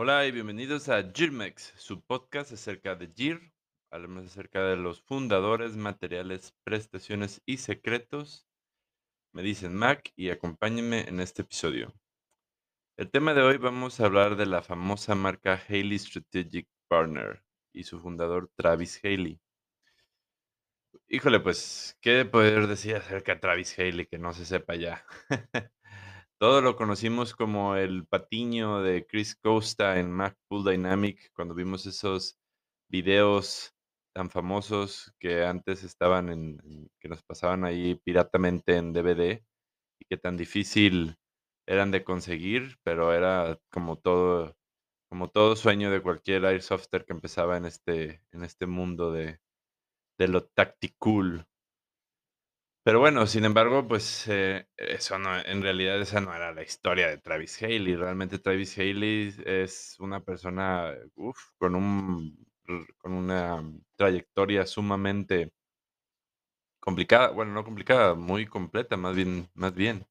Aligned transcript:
Hola 0.00 0.24
y 0.26 0.30
bienvenidos 0.30 0.88
a 0.90 1.02
Jirmex, 1.12 1.74
su 1.76 2.00
podcast 2.00 2.52
acerca 2.52 2.94
de 2.94 3.08
Jir. 3.08 3.52
Hablamos 3.90 4.26
acerca 4.26 4.62
de 4.62 4.76
los 4.76 5.02
fundadores, 5.02 5.76
materiales, 5.76 6.54
prestaciones 6.62 7.42
y 7.46 7.56
secretos. 7.56 8.46
Me 9.32 9.42
dicen 9.42 9.74
Mac 9.74 10.12
y 10.14 10.30
acompáñenme 10.30 11.08
en 11.08 11.18
este 11.18 11.42
episodio. 11.42 11.92
El 12.96 13.10
tema 13.10 13.34
de 13.34 13.42
hoy 13.42 13.56
vamos 13.56 13.98
a 13.98 14.04
hablar 14.04 14.36
de 14.36 14.46
la 14.46 14.62
famosa 14.62 15.16
marca 15.16 15.60
Haley 15.68 15.98
Strategic 15.98 16.68
Partner 16.86 17.42
y 17.72 17.82
su 17.82 17.98
fundador 17.98 18.52
Travis 18.54 19.00
Haley. 19.02 19.40
Híjole, 21.08 21.40
pues, 21.40 21.98
¿qué 22.00 22.24
poder 22.24 22.68
decir 22.68 22.94
acerca 22.94 23.34
de 23.34 23.40
Travis 23.40 23.76
Haley 23.76 24.06
que 24.06 24.18
no 24.18 24.32
se 24.32 24.44
sepa 24.44 24.76
ya? 24.76 25.04
Todo 26.40 26.60
lo 26.60 26.76
conocimos 26.76 27.34
como 27.34 27.74
el 27.74 28.06
patiño 28.06 28.80
de 28.80 29.04
Chris 29.08 29.34
Costa 29.34 29.98
en 29.98 30.12
Mac 30.12 30.36
Pool 30.46 30.64
Dynamic, 30.64 31.32
cuando 31.34 31.52
vimos 31.52 31.84
esos 31.84 32.38
videos 32.88 33.74
tan 34.14 34.30
famosos 34.30 35.12
que 35.18 35.44
antes 35.44 35.82
estaban 35.82 36.28
en, 36.28 36.90
que 37.00 37.08
nos 37.08 37.24
pasaban 37.24 37.64
ahí 37.64 37.96
piratamente 38.04 38.76
en 38.76 38.92
DVD 38.92 39.44
y 40.00 40.04
que 40.04 40.16
tan 40.16 40.36
difícil 40.36 41.16
eran 41.66 41.90
de 41.90 42.04
conseguir, 42.04 42.76
pero 42.84 43.12
era 43.12 43.58
como 43.68 43.98
todo, 43.98 44.56
como 45.10 45.30
todo 45.30 45.56
sueño 45.56 45.90
de 45.90 46.02
cualquier 46.02 46.46
airsofter 46.46 47.04
que 47.04 47.14
empezaba 47.14 47.56
en 47.56 47.66
este, 47.66 48.22
en 48.30 48.44
este 48.44 48.66
mundo 48.66 49.10
de, 49.10 49.40
de 50.18 50.28
lo 50.28 50.44
tactical. 50.46 51.48
Pero 52.88 53.00
bueno, 53.00 53.26
sin 53.26 53.44
embargo, 53.44 53.86
pues, 53.86 54.24
eh, 54.28 54.66
eso 54.78 55.18
no 55.18 55.38
en 55.38 55.60
realidad 55.60 56.00
esa 56.00 56.22
no 56.22 56.34
era 56.34 56.54
la 56.54 56.62
historia 56.62 57.06
de 57.08 57.18
Travis 57.18 57.62
Haley. 57.62 57.96
Realmente 57.96 58.38
Travis 58.38 58.78
Haley 58.78 59.34
es 59.44 59.96
una 60.00 60.24
persona, 60.24 60.94
uf, 61.14 61.36
con 61.58 61.74
un 61.74 62.48
con 62.96 63.12
una 63.12 63.62
trayectoria 63.96 64.64
sumamente 64.64 65.52
complicada, 66.80 67.30
bueno, 67.30 67.52
no 67.52 67.64
complicada, 67.64 68.14
muy 68.14 68.46
completa, 68.46 68.96
más 68.96 69.14
bien 69.16 69.48
más 69.54 69.74
bien. 69.74 70.06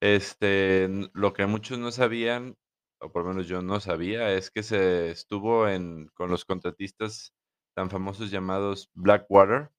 Este, 0.00 0.88
lo 1.14 1.32
que 1.34 1.46
muchos 1.46 1.78
no 1.78 1.92
sabían, 1.92 2.56
o 3.00 3.12
por 3.12 3.24
lo 3.24 3.30
menos 3.30 3.48
yo 3.48 3.62
no 3.62 3.80
sabía, 3.80 4.32
es 4.34 4.50
que 4.50 4.62
se 4.62 5.10
estuvo 5.12 5.68
en 5.68 6.08
con 6.14 6.30
los 6.30 6.44
contratistas 6.44 7.34
tan 7.76 7.90
famosos 7.90 8.30
llamados 8.30 8.90
Blackwater, 8.94 9.70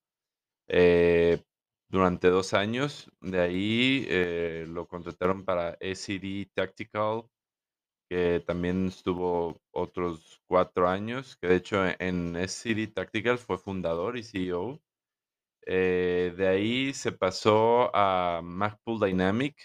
eh, 0.68 1.42
durante 1.90 2.28
2 2.30 2.54
años. 2.54 3.10
De 3.20 3.40
ahí, 3.40 4.06
eh, 4.08 4.66
lo 4.68 4.86
contrataron 4.88 5.44
para 5.44 5.76
SED 5.80 6.48
Tactical, 6.54 7.24
que 8.10 8.42
también 8.46 8.88
estuvo 8.88 9.60
otros 9.72 10.40
4 10.46 10.88
años, 10.88 11.36
que 11.38 11.48
de 11.48 11.56
hecho 11.56 11.84
en 12.00 12.36
SED 12.48 12.92
Tactical 12.94 13.38
fue 13.38 13.58
fundador 13.58 14.18
y 14.18 14.24
CEO. 14.24 14.82
Eh, 15.66 16.34
de 16.36 16.48
ahí 16.48 16.94
se 16.94 17.12
pasó 17.12 17.90
a 17.94 18.40
Magpul 18.44 19.00
Dynamic, 19.00 19.56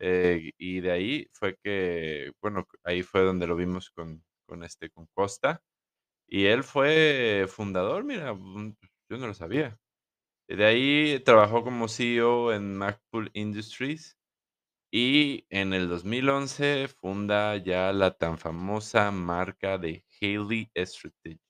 eh, 0.00 0.52
y 0.58 0.80
de 0.80 0.92
ahí 0.92 1.28
fue 1.32 1.56
que, 1.62 2.32
bueno, 2.42 2.66
ahí 2.84 3.02
fue 3.02 3.22
donde 3.22 3.46
lo 3.48 3.56
vimos 3.56 3.90
con 3.90 4.24
con, 4.46 4.64
este, 4.64 4.90
con 4.90 5.06
Costa, 5.14 5.62
y 6.28 6.46
él 6.46 6.64
fue 6.64 7.46
fundador, 7.48 8.04
mira, 8.04 8.34
mm, 8.34 8.76
yo 9.10 9.18
no 9.18 9.26
lo 9.28 9.34
sabía. 9.34 9.78
De 10.50 10.66
ahí 10.66 11.20
trabajó 11.20 11.62
como 11.64 11.88
CEO 11.88 12.52
en 12.52 12.76
Magpul 12.76 13.30
Industries 13.34 14.18
y 14.92 15.46
en 15.50 15.74
el 15.74 15.88
2011 15.88 16.88
funda 16.88 17.56
ya 17.58 17.92
la 17.92 18.12
tan 18.18 18.38
famosa 18.38 19.10
marca 19.12 19.78
de 19.78 20.04
Haley 20.20 20.70
Strategic. 20.76 21.40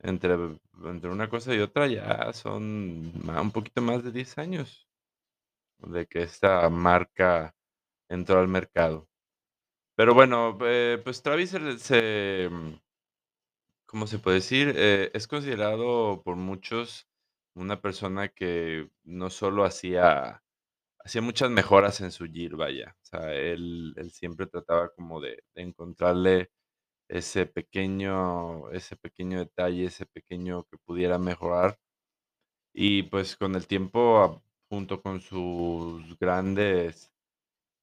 Entre 0.00 0.34
entre 0.84 1.10
una 1.10 1.28
cosa 1.28 1.54
y 1.54 1.58
otra 1.58 1.86
ya 1.88 2.32
son 2.32 3.12
un 3.26 3.50
poquito 3.52 3.80
más 3.82 4.04
de 4.04 4.12
10 4.12 4.38
años 4.38 4.88
de 5.78 6.06
que 6.06 6.22
esta 6.22 6.68
marca 6.70 7.54
entró 8.08 8.40
al 8.40 8.48
mercado. 8.48 9.08
Pero 9.96 10.14
bueno, 10.14 10.58
eh, 10.62 11.00
pues 11.04 11.22
Travis 11.22 11.50
se 11.50 11.78
se, 11.78 12.48
mm, 12.50 12.74
¿cómo 13.86 14.06
se 14.06 14.18
puede 14.18 14.36
decir? 14.36 14.72
Eh, 14.76 15.10
es 15.14 15.26
considerado 15.26 16.22
por 16.22 16.36
muchos 16.36 17.07
una 17.58 17.80
persona 17.82 18.28
que 18.28 18.90
no 19.04 19.30
solo 19.30 19.64
hacía 19.64 20.42
hacía 21.00 21.22
muchas 21.22 21.50
mejoras 21.50 22.00
en 22.02 22.12
su 22.12 22.26
gear, 22.26 22.56
vaya. 22.56 22.96
O 23.02 23.06
sea, 23.06 23.34
él 23.34 23.94
siempre 24.12 24.46
trataba 24.48 24.90
como 24.94 25.20
de 25.20 25.44
de 25.54 25.62
encontrarle 25.62 26.50
ese 27.08 27.46
pequeño 27.46 28.70
ese 28.72 28.96
pequeño 28.96 29.40
detalle, 29.40 29.86
ese 29.86 30.06
pequeño 30.06 30.64
que 30.70 30.78
pudiera 30.78 31.18
mejorar. 31.18 31.78
Y, 32.74 33.04
pues, 33.04 33.36
con 33.36 33.54
el 33.56 33.66
tiempo, 33.66 34.18
ah, 34.22 34.42
junto 34.70 35.02
con 35.02 35.20
sus 35.20 36.18
grandes, 36.18 37.12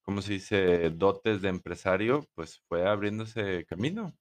¿cómo 0.03 0.22
se 0.22 0.34
dice?, 0.34 0.90
dotes 0.92 1.42
de 1.42 1.50
empresario, 1.50 2.28
pues, 2.36 2.59
fue 2.69 2.88
abriéndose 2.88 3.66
camino. 3.68 4.16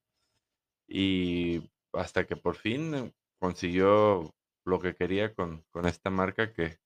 Y 0.88 1.62
hasta 1.94 2.26
que 2.26 2.36
por 2.36 2.56
fin 2.56 3.12
consiguió 3.40 4.34
lo 4.66 4.80
que 4.80 4.94
quería 4.96 5.34
con 5.34 5.64
con 5.70 5.86
esta 5.86 6.10
marca 6.10 6.52
que 6.52 6.78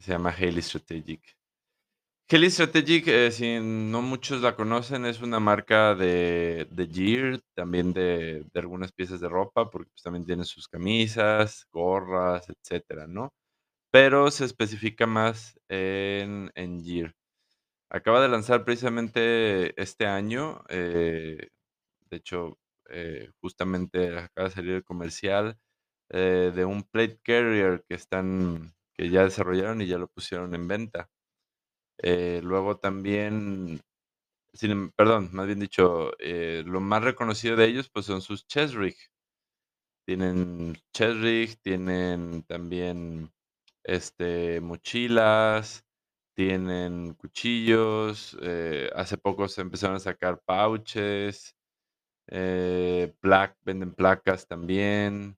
se 0.00 0.12
llama 0.12 0.30
Haley 0.30 0.62
Strategic. 0.62 1.36
Haley 2.30 2.50
Strategic, 2.50 3.08
eh, 3.08 3.30
si 3.30 3.58
no 3.60 4.02
muchos 4.02 4.42
la 4.42 4.54
conocen, 4.54 5.06
es 5.06 5.22
una 5.22 5.40
marca 5.40 5.94
de 5.94 6.68
de 6.70 6.86
gear, 6.86 7.40
también 7.54 7.92
de 7.94 8.44
de 8.52 8.60
algunas 8.60 8.92
piezas 8.92 9.20
de 9.20 9.28
ropa, 9.30 9.70
porque, 9.70 9.90
pues, 9.90 10.02
también 10.02 10.26
tiene 10.26 10.44
sus 10.44 10.68
camisas, 10.68 11.66
gorras, 11.72 12.48
etcétera, 12.50 13.06
¿no? 13.06 13.32
Pero 13.92 14.30
se 14.30 14.44
especifica 14.46 15.06
más 15.06 15.58
en 15.68 16.52
en 16.56 16.84
gear. 16.84 17.14
Acaba 17.90 18.20
de 18.22 18.28
lanzar 18.28 18.64
precisamente 18.64 19.80
este 19.82 20.06
año, 20.06 20.62
eh, 20.68 21.48
de 22.10 22.16
hecho, 22.18 22.58
eh, 22.90 23.30
justamente 23.40 24.16
acaba 24.18 24.48
de 24.48 24.54
salir 24.54 24.72
el 24.74 24.84
comercial, 24.84 25.58
eh, 26.10 26.52
de 26.54 26.64
un 26.64 26.82
plate 26.84 27.18
carrier 27.22 27.84
que 27.88 27.94
están 27.96 28.74
que 28.94 29.10
ya 29.10 29.24
desarrollaron 29.24 29.80
y 29.82 29.86
ya 29.86 29.98
lo 29.98 30.08
pusieron 30.08 30.54
en 30.54 30.68
venta. 30.68 31.10
Eh, 31.98 32.40
luego 32.44 32.78
también, 32.78 33.80
sin 34.54 34.70
em 34.72 34.90
perdón, 34.92 35.30
más 35.32 35.46
bien 35.46 35.60
dicho, 35.60 36.12
eh, 36.20 36.64
lo 36.66 36.80
más 36.80 37.04
reconocido 37.04 37.56
de 37.56 37.66
ellos, 37.66 37.90
pues, 37.90 38.06
son 38.06 38.22
sus 38.22 38.46
chest 38.48 38.74
rig. 38.74 38.96
Tienen 40.08 40.74
chest 40.94 41.20
rig, 41.20 41.60
tienen 41.62 42.42
también, 42.44 43.30
este, 43.84 44.60
mochilas, 44.60 45.84
tienen 46.34 47.14
cuchillos, 47.14 48.36
eh, 48.42 48.90
hace 48.94 49.18
poco 49.18 49.48
se 49.48 49.62
empezaron 49.62 49.96
a 49.96 50.00
sacar 50.00 50.40
pouches, 50.46 51.54
venden 53.64 53.94
placas 53.94 54.46
también. 54.48 55.37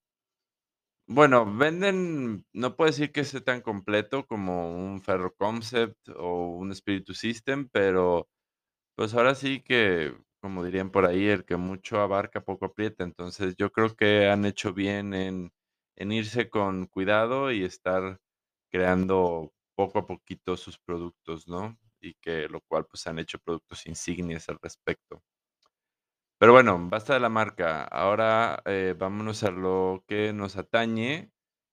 Bueno, 1.13 1.45
venden, 1.57 2.47
no 2.53 2.77
puedo 2.77 2.89
decir 2.89 3.11
que 3.11 3.23
esté 3.23 3.41
tan 3.41 3.63
completo 3.63 4.29
como 4.29 4.73
un 4.73 5.01
Ferro 5.03 5.35
Concept 5.35 6.09
o 6.17 6.47
un 6.51 6.73
Spiritus 6.73 7.19
System, 7.19 7.69
pero, 7.73 8.29
pues, 8.97 9.15
ahora 9.15 9.35
sí 9.35 9.63
que, 9.63 10.15
como 10.41 10.65
dirían 10.65 10.91
por 10.91 11.07
ahí, 11.07 11.27
el 11.29 11.45
que 11.45 11.57
mucho 11.57 12.01
abarca, 12.01 12.43
poco 12.45 12.67
aprieta. 12.67 13.05
Entonces, 13.05 13.57
yo 13.57 13.73
creo 13.73 13.97
que 13.97 14.29
han 14.29 14.45
hecho 14.47 14.75
bien 14.75 15.15
en 15.15 15.53
en 15.97 16.13
irse 16.13 16.51
con 16.51 16.87
cuidado 16.87 17.53
y 17.53 17.65
estar 17.65 18.21
creando 18.73 19.53
poco 19.77 20.01
a 20.01 20.07
poquito 20.07 20.57
sus 20.57 20.79
productos, 20.79 21.49
¿no? 21.49 21.79
Y 22.01 22.15
que 22.17 22.49
lo 22.49 22.61
cual, 22.63 22.87
pues, 22.87 23.07
han 23.09 23.19
hecho 23.21 23.39
productos 23.41 23.87
insignias 23.87 24.49
al 24.49 24.59
respecto. 24.63 25.23
Pero 26.41 26.53
bueno, 26.55 26.79
basta 26.89 27.13
de 27.13 27.21
la 27.21 27.29
marca. 27.29 27.83
Ahora, 27.85 28.63
eh, 28.65 28.95
vámonos 28.99 29.43
a 29.43 29.51
lo 29.51 30.05
que 30.09 30.33
nos 30.33 30.57
atañe. 30.57 31.31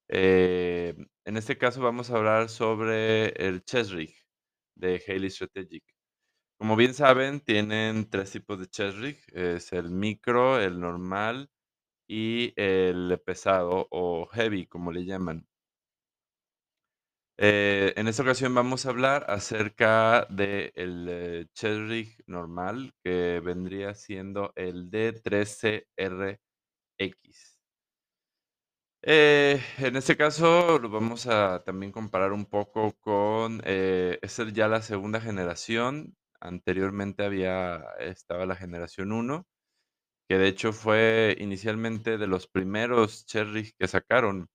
Eh, 0.09 0.93
en 1.23 1.37
este 1.37 1.57
caso, 1.57 1.81
vamos 1.81 2.11
a 2.11 2.17
hablar 2.17 2.49
sobre 2.49 3.27
el 3.47 3.63
chest 3.63 3.91
rig 3.93 4.13
de 4.75 5.01
Haley 5.07 5.29
Strategic. 5.29 5.85
Como 6.59 6.75
bien 6.77 6.93
saben, 6.95 7.41
tienen 7.41 8.09
3 8.09 8.31
tipos 8.31 8.59
de 8.59 8.67
chest 8.67 8.97
rig, 8.99 9.19
es 9.33 9.73
el 9.73 9.91
micro, 9.91 10.59
el 10.61 10.79
normal 10.79 11.49
y 12.07 12.53
el 12.57 13.21
pesado 13.25 13.87
o 13.91 14.27
heavy, 14.27 14.67
como 14.67 14.91
le 14.91 15.05
llaman. 15.05 15.46
Eh, 17.39 17.93
en 17.97 18.07
esta 18.07 18.23
ocasión 18.23 18.53
vamos 18.55 18.85
a 18.85 18.89
hablar 18.89 19.25
acerca 19.29 20.25
del, 20.29 20.71
eh, 21.09 21.45
chest 21.53 21.81
rig 21.87 22.23
normal, 22.25 22.93
que 23.03 23.39
vendría 23.43 23.93
siendo 23.93 24.53
el 24.55 24.89
D13RX. 24.89 26.39
Eh, 29.03 29.61
en 29.77 29.95
este 29.95 30.17
caso, 30.17 30.79
lo 30.79 30.89
vamos 30.89 31.27
a 31.27 31.63
también 31.63 31.91
comparar 31.91 32.33
un 32.33 32.45
poco 32.45 32.93
con, 32.99 33.61
eh, 33.63 34.17
es 34.21 34.37
ya 34.53 34.67
la 34.67 34.81
segunda 34.81 35.21
generación. 35.21 36.15
Anteriormente 36.39 37.23
había 37.23 37.83
estaba 37.99 38.45
la 38.45 38.55
generación 38.55 39.11
1, 39.11 39.47
que 40.29 40.37
de 40.39 40.47
hecho 40.49 40.73
fue 40.73 41.35
inicialmente 41.39 42.17
de 42.17 42.27
los 42.27 42.47
primeros 42.47 43.25
cherry 43.27 43.73
que 43.79 43.87
sacaron. 43.87 44.49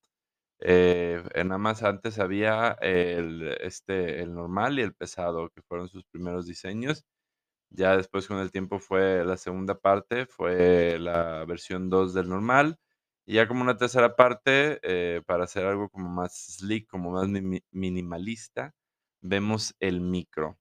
Eh, 0.64 1.22
eh, 1.34 1.44
nada 1.44 1.58
más 1.58 1.82
antes 1.82 2.18
había 2.20 2.72
el, 2.80 3.56
este, 3.60 4.22
el 4.22 4.34
normal 4.34 4.78
y 4.78 4.82
el 4.82 4.94
pesado, 4.94 5.50
que 5.50 5.62
fueron 5.62 5.88
sus 5.88 6.04
primeros 6.06 6.46
diseños. 6.46 7.04
Ya 7.70 7.96
después 7.96 8.26
con 8.28 8.38
el 8.38 8.52
tiempo 8.52 8.78
fue 8.80 9.24
la 9.24 9.36
segunda 9.38 9.80
parte, 9.80 10.26
fue 10.26 10.98
la 11.00 11.44
versión 11.46 11.90
2 11.90 12.14
del 12.14 12.28
normal. 12.28 12.78
Y 13.26 13.34
ya 13.34 13.48
como 13.48 13.62
una 13.62 13.76
tercera 13.78 14.16
parte, 14.16 14.80
eh, 14.82 15.22
para 15.26 15.44
hacer 15.44 15.66
algo 15.66 15.88
como 15.90 16.08
más 16.10 16.34
sleek, 16.58 16.88
como 16.88 17.12
más 17.12 17.28
minimalista, 17.72 18.74
vemos 19.22 19.74
el 19.80 20.00
micro. 20.00 20.58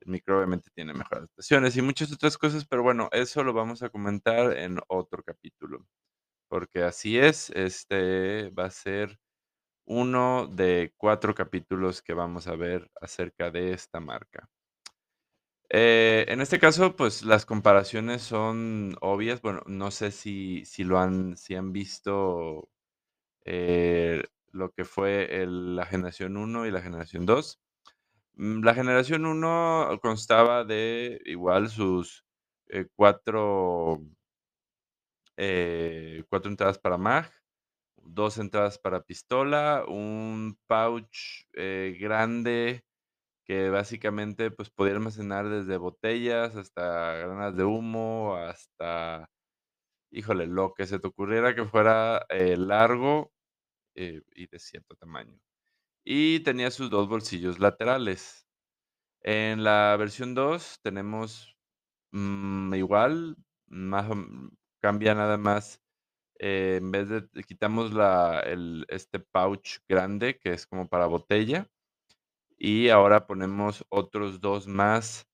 El 0.00 0.12
micro 0.12 0.38
obviamente 0.38 0.70
tiene 0.74 0.94
mejores 0.94 1.28
prestaciones 1.34 1.76
y 1.76 1.82
muchas 1.82 2.12
otras 2.12 2.38
cosas, 2.38 2.66
pero 2.66 2.82
bueno, 2.84 3.08
eso 3.12 3.42
lo 3.44 3.52
vamos 3.52 3.82
a 3.82 3.90
comentar 3.90 4.56
en 4.58 4.78
otro 4.88 5.22
capítulo. 5.24 5.86
Porque 6.54 6.84
así 6.84 7.18
es, 7.18 7.50
este 7.50 8.48
va 8.50 8.66
a 8.66 8.70
ser 8.70 9.18
uno 9.86 10.46
de 10.46 10.94
cuatro 10.96 11.34
capítulos 11.34 12.02
que 12.02 12.14
vamos 12.14 12.46
a 12.48 12.56
ver 12.56 12.90
acerca 13.00 13.50
de 13.50 13.72
esta 13.72 14.00
marca. 14.00 14.48
Eh, 15.70 16.26
en 16.28 16.40
este 16.40 16.58
caso, 16.60 16.94
pues 16.96 17.22
las 17.24 17.46
comparaciones 17.46 18.22
son 18.22 18.96
obvias. 19.00 19.42
Bueno, 19.42 19.62
no 19.66 19.90
sé 19.90 20.10
si, 20.10 20.64
si 20.66 20.84
lo 20.84 20.98
han, 20.98 21.36
si 21.36 21.54
han 21.56 21.72
visto 21.72 22.68
eh, 23.44 24.24
lo 24.52 24.72
que 24.72 24.84
fue 24.84 25.44
la 25.48 25.86
generación 25.86 26.36
uno 26.38 26.66
y 26.66 26.70
la 26.72 26.82
generación 26.82 27.26
2. 27.26 27.60
Mm, 28.36 28.64
La 28.64 28.74
generación 28.74 29.26
uno 29.26 29.98
constaba 30.02 30.64
de 30.64 31.20
igual 31.26 31.68
sus 31.70 32.24
eh, 32.68 32.86
cuatro, 32.96 34.00
eh, 35.36 36.24
cuatro 36.28 36.50
entradas 36.50 36.78
para 36.78 36.98
mag, 36.98 37.30
dos 37.96 38.38
entradas 38.38 38.78
para 38.78 39.02
pistola, 39.04 39.84
un 39.88 40.58
pouch 40.68 41.46
eh, 41.54 41.96
grande 42.00 42.84
que 43.46 43.70
básicamente 43.70 44.50
pues 44.52 44.70
podía 44.70 44.94
almacenar 44.94 45.48
desde 45.48 45.76
botellas 45.78 46.56
hasta 46.56 47.14
granadas 47.16 47.56
de 47.56 47.64
humo, 47.64 48.36
hasta, 48.36 49.30
híjole, 50.10 50.46
lo 50.46 50.74
que 50.74 50.86
se 50.86 50.98
te 50.98 51.08
ocurriera 51.08 51.54
que 51.54 51.64
fuera 51.64 52.26
eh, 52.30 52.56
largo 52.56 53.32
eh, 53.96 54.22
y 54.34 54.46
de 54.48 54.58
cierto 54.60 54.96
tamaño. 54.96 55.38
Y 56.04 56.40
tenía 56.40 56.70
sus 56.70 56.90
dos 56.90 57.08
bolsillos 57.08 57.58
laterales. 57.60 58.46
En 59.22 59.64
la 59.64 59.96
versión 59.98 60.34
2 60.34 60.80
tenemos 60.82 61.56
mm, 62.12 62.74
igual, 62.74 63.36
más, 63.68 64.08
cambia 64.84 65.14
nada 65.14 65.38
más. 65.38 65.80
eh, 66.40 66.76
en 66.80 66.90
vez 66.92 67.08
de 67.10 67.28
quitamos 67.44 67.92
la, 67.94 68.40
el, 68.40 68.86
este 68.90 69.18
pouch 69.20 69.78
grande 69.88 70.38
que 70.40 70.52
es 70.52 70.66
como 70.66 70.88
para 70.88 71.06
botella 71.06 71.70
y 72.58 72.88
ahora 72.90 73.26
ponemos 73.26 73.84
otros 73.90 74.40
2 74.40 74.66
más 74.68 75.26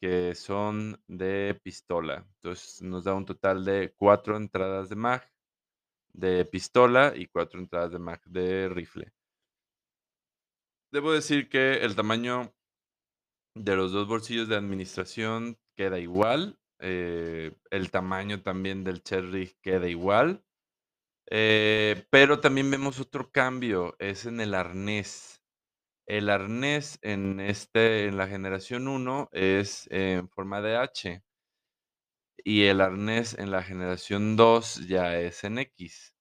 que 0.00 0.34
son 0.34 1.00
de 1.08 1.60
pistola. 1.64 2.26
Entonces, 2.36 2.82
nos 2.82 3.04
da 3.04 3.14
un 3.14 3.24
total 3.26 3.64
de 3.64 3.94
4 3.96 4.36
entradas 4.36 4.88
de 4.90 4.96
mag 4.96 5.22
de 6.14 6.44
pistola 6.46 7.12
y 7.16 7.26
4 7.26 7.60
entradas 7.60 7.92
de 7.92 7.98
mag 7.98 8.20
de 8.26 8.68
rifle. 8.70 9.12
Debo 10.92 11.12
decir 11.12 11.48
que 11.48 11.84
el 11.84 11.94
tamaño 11.96 12.54
de 13.56 13.76
los 13.76 13.92
2 13.92 14.06
bolsillos 14.08 14.48
de 14.48 14.56
administración 14.56 15.58
queda 15.76 15.98
igual, 15.98 16.58
eh, 16.84 17.52
el 17.70 17.90
tamaño 17.90 18.42
también 18.42 18.84
del 18.84 19.02
cherry 19.02 19.56
queda 19.62 19.88
igual, 19.88 20.44
eh, 21.30 22.06
pero 22.10 22.40
también 22.40 22.70
vemos 22.70 23.00
otro 23.00 23.32
cambio, 23.32 23.96
es 23.98 24.26
en 24.26 24.40
el 24.40 24.54
arnés. 24.54 25.42
El 26.06 26.30
arnés 26.30 26.98
en 27.02 27.40
este 27.40 28.06
en 28.06 28.18
la 28.18 28.28
generación 28.28 28.88
uno 28.88 29.28
es 29.32 29.88
en 29.90 30.28
forma 30.30 30.62
de 30.62 30.76
H, 30.76 31.24
y 32.44 32.64
el 32.64 32.80
arnés 32.80 33.36
en 33.38 33.50
la 33.50 33.62
generación 33.62 34.36
2 34.36 34.86
ya 34.86 35.18
es 35.18 35.42
en 35.44 35.58
X. 35.58 36.14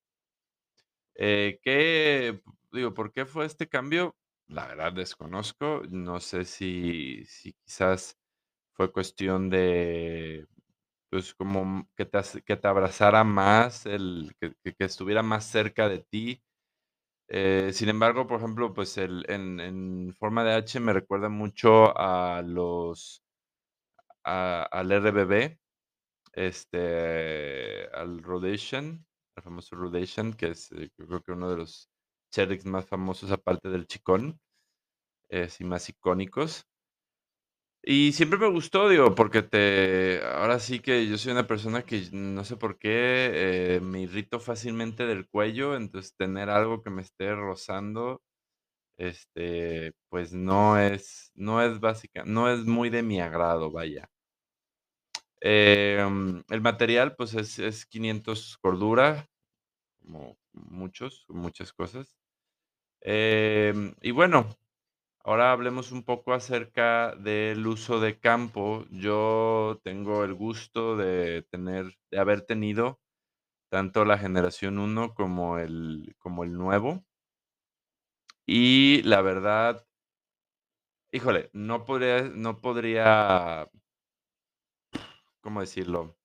Eh, 1.16 1.60
¿qué? 1.62 2.42
Digo, 2.72 2.94
¿por 2.94 3.14
qué 3.14 3.26
fue 3.26 3.46
este 3.46 3.68
cambio? 3.70 4.16
La 4.48 4.68
verdad 4.68 4.94
desconozco. 4.94 5.82
No 5.90 6.20
sé 6.20 6.46
si 6.46 7.26
si 7.26 7.54
quizás 7.54 8.18
fue 8.74 8.92
cuestión 8.92 9.50
de, 9.50 10.48
pues, 11.14 11.36
como 11.36 11.88
que 11.96 12.06
te 12.06 12.20
que 12.46 12.58
te 12.58 12.68
abrazara 12.68 13.24
más, 13.24 13.86
el 13.86 14.36
que 14.42 14.56
que 14.76 14.86
estuviera 14.86 15.24
más 15.24 15.46
cerca 15.46 15.88
de 15.90 16.00
ti. 16.00 16.44
Eh, 17.30 17.72
sin 17.74 17.90
embargo, 17.90 18.28
por 18.28 18.40
ejemplo, 18.40 18.74
pues, 18.74 18.98
el 18.98 19.26
en 19.30 20.14
forma 20.20 20.44
de 20.46 20.54
H 20.56 20.80
me 20.82 20.94
recuerda 20.94 21.30
mucho 21.30 21.98
a 21.98 22.42
los 22.44 23.24
al 24.24 24.92
RBB, 24.92 25.60
este, 26.34 27.88
al 27.94 28.24
Rhodesian, 28.24 29.06
al 29.36 29.44
famoso 29.44 29.76
Rhodesian, 29.76 30.34
que 30.34 30.48
es, 30.50 30.72
eh, 30.74 30.90
yo 30.98 31.08
creo 31.08 31.22
que 31.24 31.32
uno 31.34 31.50
de 31.50 31.58
los 31.58 31.90
Cherries 32.32 32.66
más 32.66 32.86
famosos, 32.88 33.32
aparte 33.32 33.70
del 33.70 33.88
Chicón, 33.88 34.40
eh, 35.30 35.50
sí, 35.50 35.64
más 35.66 35.90
icónicos. 35.90 36.66
Y 37.86 38.14
siempre 38.14 38.40
me 38.40 38.48
gustó, 38.50 38.88
digo, 38.88 39.14
porque 39.14 39.42
te 39.44 40.22
ahora 40.26 40.58
sí 40.60 40.80
que 40.80 41.06
yo 41.06 41.18
soy 41.18 41.34
una 41.34 41.46
persona 41.48 41.82
que 41.84 42.08
no 42.14 42.46
sé 42.46 42.56
por 42.56 42.78
qué, 42.78 43.76
eh, 43.76 43.80
me 43.82 44.00
irrito 44.04 44.40
fácilmente 44.40 45.06
del 45.06 45.28
cuello, 45.28 45.76
entonces 45.76 46.16
tener 46.16 46.50
algo 46.50 46.82
que 46.82 46.90
me 46.90 47.02
esté 47.02 47.36
rozando, 47.36 48.22
este, 48.98 49.94
pues 50.10 50.34
no 50.34 50.80
es 50.80 51.32
no 51.36 51.62
es 51.64 51.80
básica 51.82 52.24
no 52.26 52.50
es 52.52 52.66
muy 52.66 52.90
de 52.90 53.04
mi 53.04 53.22
agrado, 53.22 53.72
vaya. 53.72 54.10
Em, 55.42 56.44
el 56.50 56.62
material, 56.62 57.16
pues, 57.16 57.34
es 57.34 57.60
es 57.60 57.86
500 57.86 58.58
cordura, 58.62 59.30
como 60.02 60.38
muchos 60.54 61.26
muchas 61.30 61.74
cosas. 61.74 62.16
Em, 63.02 63.96
y 64.02 64.12
bueno, 64.12 64.50
ahora 65.24 65.52
hablemos 65.52 65.92
un 65.92 66.04
poco 66.04 66.34
acerca 66.34 67.16
del 67.16 67.66
uso 67.68 68.00
de 68.00 68.20
campo. 68.20 68.86
Yo 68.92 69.80
tengo 69.84 70.24
el 70.24 70.34
gusto 70.34 70.96
de 70.98 71.44
tener 71.44 71.98
de 72.12 72.20
haber 72.20 72.42
tenido 72.42 73.00
tanto 73.70 74.06
la 74.06 74.18
generación 74.20 74.80
uno 74.80 75.14
como 75.16 75.60
el 75.60 76.16
como 76.20 76.44
el 76.44 76.54
nuevo. 76.54 77.06
Y 78.46 79.02
la 79.04 79.22
verdad, 79.22 79.86
híjole, 81.12 81.50
no 81.54 81.86
podría 81.86 82.24
no 82.24 82.58
podría, 82.60 83.70
¿cómo 85.42 85.62
decirlo? 85.62 86.18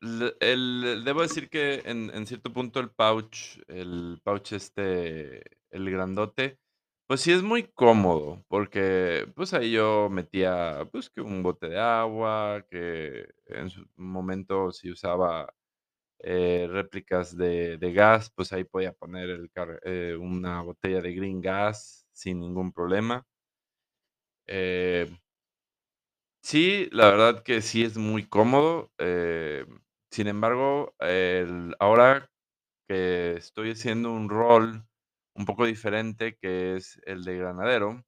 Debo 0.00 1.22
decir 1.22 1.48
que 1.48 1.82
en 1.84 2.10
en 2.10 2.26
cierto 2.26 2.52
punto 2.52 2.80
el 2.80 2.90
pouch 2.90 3.58
el 3.68 4.20
pouch, 4.24 4.52
este, 4.52 5.42
el 5.70 5.90
grandote, 5.90 6.58
pues 7.06 7.20
sí 7.22 7.32
es 7.32 7.42
muy 7.42 7.64
cómodo, 7.64 8.44
porque, 8.48 9.26
pues, 9.36 9.54
ahí 9.54 9.72
yo 9.72 10.08
metía, 10.10 10.88
pues, 10.92 11.10
que 11.10 11.20
un 11.20 11.42
bote 11.42 11.68
de 11.68 11.78
agua, 11.78 12.64
que 12.70 13.26
en 13.46 13.70
su 13.70 13.86
momento 13.96 14.72
si 14.72 14.90
usaba, 14.90 15.52
eh, 16.20 16.68
réplicas 16.70 17.36
de 17.36 17.78
de 17.78 17.92
gas, 17.94 18.30
pues, 18.34 18.52
ahí 18.52 18.64
podía 18.64 18.92
poner 18.92 19.50
eh, 19.84 20.16
una 20.20 20.62
botella 20.62 21.00
de 21.02 21.14
Green 21.14 21.40
Gas 21.42 22.06
sin 22.12 22.40
ningún 22.40 22.72
problema. 22.72 23.24
Eh 24.48 25.12
Sí, 26.44 26.88
la 26.90 27.06
verdad 27.08 27.42
que 27.44 27.62
sí 27.62 27.84
es 27.84 27.96
muy 27.96 28.26
cómodo, 28.26 28.90
sin 30.10 30.26
embargo, 30.26 30.92
ahora 31.78 32.28
que 32.88 33.34
estoy 33.36 33.72
haciendo 33.72 34.12
un 34.12 34.28
rol 34.30 34.84
un 35.34 35.46
poco 35.46 35.66
diferente, 35.66 36.36
que 36.40 36.76
es 36.76 37.00
el 37.06 37.24
de 37.24 37.38
granadero, 37.38 38.04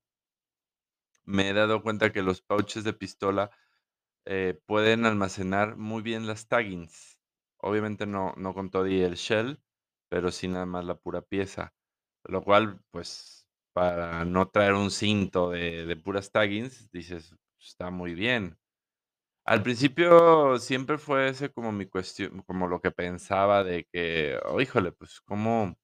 me 1.24 1.48
he 1.50 1.52
dado 1.52 1.82
cuenta 1.82 2.12
que 2.12 2.22
los 2.22 2.42
pouches 2.42 2.84
de 2.84 2.92
pistola, 2.92 3.50
eh, 4.26 4.60
pueden 4.66 5.06
almacenar 5.06 5.76
muy 5.76 6.02
bien 6.02 6.26
las 6.26 6.48
taggings. 6.48 7.18
Obviamente 7.58 8.06
no 8.06 8.34
no 8.36 8.54
con 8.54 8.70
todo 8.70 8.86
el 8.86 9.14
shell, 9.16 9.60
pero 10.10 10.32
sí 10.32 10.48
nada 10.48 10.66
más 10.66 10.84
la 10.86 10.96
pura 10.96 11.22
pieza, 11.22 11.74
lo 12.24 12.42
cual, 12.44 12.80
pues, 12.92 13.48
para 13.74 14.24
no 14.26 14.48
traer 14.50 14.74
un 14.74 14.90
cinto 14.92 15.50
de 15.50 15.86
de 15.86 15.96
puras 15.96 16.32
taggings, 16.32 16.90
dices, 16.92 17.34
está 17.60 17.90
muy 17.90 18.14
bien. 18.14 18.58
Al 19.46 19.62
principio 19.62 20.58
siempre 20.58 20.98
fue 20.98 21.28
ese 21.30 21.50
como 21.52 21.72
mi 21.72 21.86
cuestión, 21.86 22.42
como 22.42 22.68
lo 22.68 22.80
que 22.80 22.90
pensaba 22.92 23.64
de 23.64 23.86
que, 23.92 24.38
oh, 24.46 24.60
híjole, 24.60 24.92
pues, 24.92 25.20
¿cómo? 25.22 25.76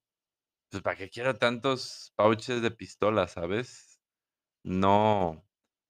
Pues, 0.73 0.83
¿para 0.85 0.97
qué 0.97 1.11
quiero 1.11 1.35
tantos 1.37 2.13
pouches 2.17 2.63
de 2.63 2.71
pistola, 2.71 3.27
sabes? 3.27 3.99
No 4.65 5.45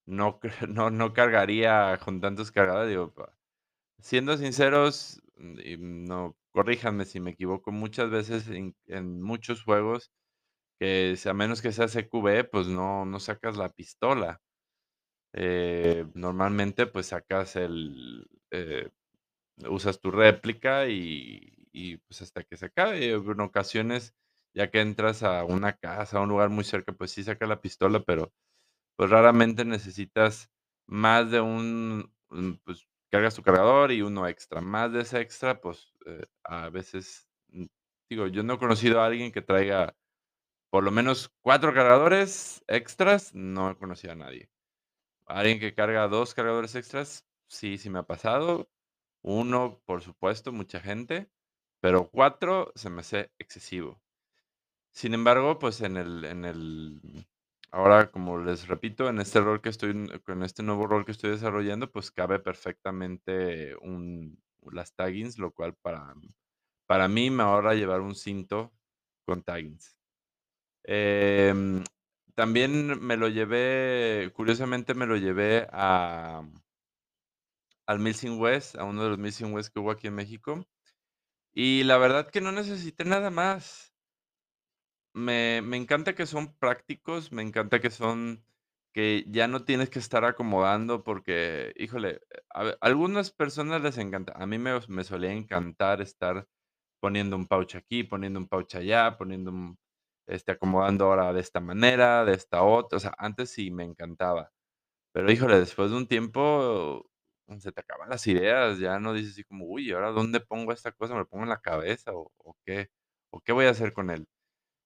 no 0.06 0.40
no 0.68 0.90
no 0.90 1.14
cargaría 1.14 1.98
con 2.04 2.20
tantos 2.20 2.52
cargadores, 2.52 2.98
Siendo 4.00 4.36
sinceros, 4.38 5.22
y 5.64 5.76
no 5.78 6.36
corríjanme 6.52 7.04
si 7.06 7.20
me 7.20 7.32
equivoco, 7.32 7.72
muchas 7.72 8.10
veces 8.10 8.48
en 8.86 9.22
muchos 9.22 9.64
juegos, 9.64 10.12
que 10.80 11.12
a 11.26 11.34
menos 11.34 11.62
que 11.62 11.72
sea 11.72 11.88
CQB, 11.88 12.44
pues 12.50 12.68
no 12.68 13.06
no 13.06 13.20
sacas 13.20 13.56
la 13.58 13.70
pistola. 13.70 14.40
Eh, 15.32 16.06
normalmente, 16.14 16.86
pues 16.86 17.06
sacas 17.08 17.56
el, 17.56 18.26
eh, 18.50 18.90
usas 19.68 20.00
tu 20.00 20.10
réplica 20.10 20.88
y 20.88 21.54
y, 21.72 21.98
pues, 21.98 22.22
hasta 22.22 22.44
que 22.44 22.56
se 22.56 22.66
acabe. 22.66 23.12
En 23.12 23.40
ocasiones, 23.40 24.14
ya 24.54 24.70
que 24.70 24.80
entras 24.80 25.22
a 25.22 25.44
una 25.44 25.74
casa, 25.76 26.18
a 26.18 26.22
un 26.22 26.28
lugar 26.30 26.50
muy 26.50 26.64
cerca, 26.64 26.92
pues 26.92 27.12
sí 27.12 27.24
sacas 27.24 27.48
la 27.48 27.60
pistola, 27.60 28.00
pero, 28.04 28.32
pues, 28.96 29.10
raramente 29.10 29.64
necesitas 29.64 30.50
más 30.86 31.30
de 31.30 31.40
un, 31.40 32.12
mm, 32.30 32.52
pues, 32.64 32.86
cargas 33.10 33.34
tu 33.36 33.42
cargador 33.42 33.92
y 33.92 34.02
uno 34.02 34.28
extra. 34.28 34.60
Más 34.62 34.92
de 34.92 35.02
ese 35.02 35.20
extra, 35.20 35.60
pues, 35.60 35.94
eh, 36.06 36.26
a 36.44 36.70
veces, 36.70 37.28
mm, 37.50 37.66
digo, 38.10 38.26
yo 38.28 38.42
no 38.44 38.54
he 38.54 38.58
conocido 38.58 39.00
a 39.02 39.06
alguien 39.06 39.32
que 39.32 39.42
traiga 39.42 39.96
por 40.70 40.84
lo 40.84 40.90
menos 40.92 41.30
4 41.42 41.74
cargadores 41.74 42.62
extras, 42.68 43.34
no 43.34 43.70
he 43.70 43.76
conocido 43.78 44.12
a 44.14 44.16
nadie. 44.16 44.50
Alguien 45.26 45.60
que 45.60 45.74
carga 45.74 46.08
2 46.08 46.34
cargadores 46.34 46.74
extras, 46.76 47.26
sí, 47.48 47.78
sí 47.78 47.90
me 47.90 48.00
ha 48.00 48.04
pasado. 48.04 48.70
1, 49.22 49.80
por 49.86 50.02
supuesto, 50.02 50.52
mucha 50.52 50.80
gente, 50.80 51.30
pero 51.80 52.10
4 52.10 52.72
se 52.76 52.90
me 52.90 53.00
hace 53.02 53.32
excesivo. 53.38 54.00
Sin 54.94 55.14
embargo, 55.14 55.58
pues, 55.58 55.80
en 55.82 55.96
el 55.96 56.24
en 56.24 56.44
el 56.44 57.00
ahora, 57.70 58.10
como 58.10 58.38
les 58.38 58.66
repito, 58.68 59.08
en 59.08 59.20
este 59.20 59.40
rol 59.40 59.60
que 59.60 59.68
estoy 59.68 60.08
con 60.24 60.42
este 60.42 60.62
nuevo 60.62 60.86
rol 60.86 61.04
que 61.04 61.12
estoy 61.12 61.30
desarrollando, 61.30 61.90
pues, 61.90 62.10
cabe 62.10 62.38
perfectamente 62.40 63.76
un 63.80 64.42
las 64.72 64.94
taggings, 64.94 65.38
lo 65.38 65.52
cual 65.52 65.74
para 65.76 66.14
para 66.86 67.08
mí 67.08 67.30
me 67.30 67.42
ahorra 67.44 67.74
llevar 67.74 68.00
un 68.00 68.14
cinto 68.16 68.72
con 69.26 69.42
taggings. 69.44 69.96
Em, 70.84 71.84
también 72.36 73.00
me 73.04 73.16
lo 73.16 73.28
llevé, 73.28 74.32
curiosamente 74.34 74.94
me 74.94 75.06
lo 75.06 75.16
llevé 75.16 75.68
a 75.72 76.42
al 77.86 77.98
Missing 77.98 78.38
West, 78.40 78.76
a 78.76 78.84
uno 78.84 79.02
de 79.04 79.10
los 79.10 79.18
Missing 79.18 79.52
West 79.52 79.72
que 79.72 79.80
hubo 79.80 79.90
aquí 79.90 80.06
en 80.06 80.14
México, 80.14 80.64
y 81.52 81.84
la 81.84 81.98
verdad 81.98 82.30
que 82.30 82.40
no 82.42 82.52
necesité 82.52 83.04
nada 83.04 83.30
más. 83.30 83.89
Me 85.14 85.60
me 85.62 85.76
encanta 85.76 86.14
que 86.14 86.24
son 86.26 86.54
prácticos, 86.56 87.32
me 87.32 87.42
encanta 87.42 87.80
que 87.80 87.90
son 87.90 88.44
que 88.92 89.24
ya 89.28 89.48
no 89.48 89.64
tienes 89.64 89.88
que 89.90 89.98
estar 89.98 90.24
acomodando 90.24 91.02
porque, 91.04 91.72
híjole, 91.76 92.20
a 92.52 92.74
algunas 92.80 93.30
personas 93.32 93.82
les 93.82 93.98
encanta. 93.98 94.32
A 94.36 94.46
mí 94.46 94.58
me 94.58 94.78
me 94.88 95.02
solía 95.04 95.32
encantar 95.32 96.00
estar 96.00 96.46
poniendo 97.00 97.36
un 97.36 97.46
pouch 97.48 97.74
aquí, 97.76 98.04
poniendo 98.04 98.38
un 98.40 98.48
pouch 98.48 98.76
allá, 98.76 99.16
poniendo 99.18 99.50
un 99.50 99.78
este, 100.28 100.52
acomodando 100.52 101.06
ahora 101.06 101.32
de 101.32 101.40
esta 101.40 101.60
manera, 101.60 102.24
de 102.24 102.34
esta 102.34 102.62
otra, 102.62 102.98
o 102.98 103.00
sea, 103.00 103.12
antes 103.18 103.50
sí 103.50 103.70
me 103.72 103.82
encantaba. 103.84 104.52
Pero, 105.12 105.32
híjole, 105.32 105.58
después 105.60 105.90
de 105.90 105.96
un 105.98 106.08
tiempo, 106.08 107.10
se 107.60 107.72
te 107.72 107.80
acaban 107.82 108.10
las 108.10 108.26
ideas, 108.28 108.78
ya 108.80 109.00
no 109.00 109.12
dices 109.14 109.32
así 109.34 109.44
como: 109.44 109.66
"Uy, 109.66 109.92
¿ahora 109.92 110.10
dónde 110.12 110.40
pongo 110.40 110.72
esta 110.72 110.92
cosa? 110.92 111.14
¿Me 111.14 111.20
lo 111.20 111.28
pongo 111.28 111.44
en 111.44 111.50
la 111.50 111.60
cabeza 111.62 112.12
o 112.14 112.32
o 112.38 112.56
qué 112.66 112.90
o 113.30 113.40
qué 113.42 113.52
voy 113.52 113.66
a 113.66 113.70
hacer 113.70 113.92
con 113.94 114.10
él?". 114.10 114.26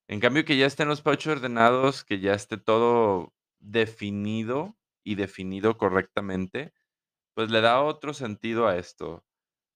En 0.08 0.20
cambio, 0.20 0.44
que 0.44 0.56
ya 0.58 0.66
estén 0.66 0.88
los 0.88 1.00
pouch 1.00 1.26
ordenados, 1.28 2.04
que 2.04 2.20
ya 2.20 2.34
esté 2.34 2.58
todo 2.58 3.32
definido 3.58 4.76
y 5.02 5.14
definido 5.14 5.78
correctamente, 5.78 6.74
pues, 7.34 7.50
le 7.50 7.60
da 7.62 7.82
otro 7.82 8.14
sentido 8.14 8.68
a 8.68 8.76
esto, 8.78 9.24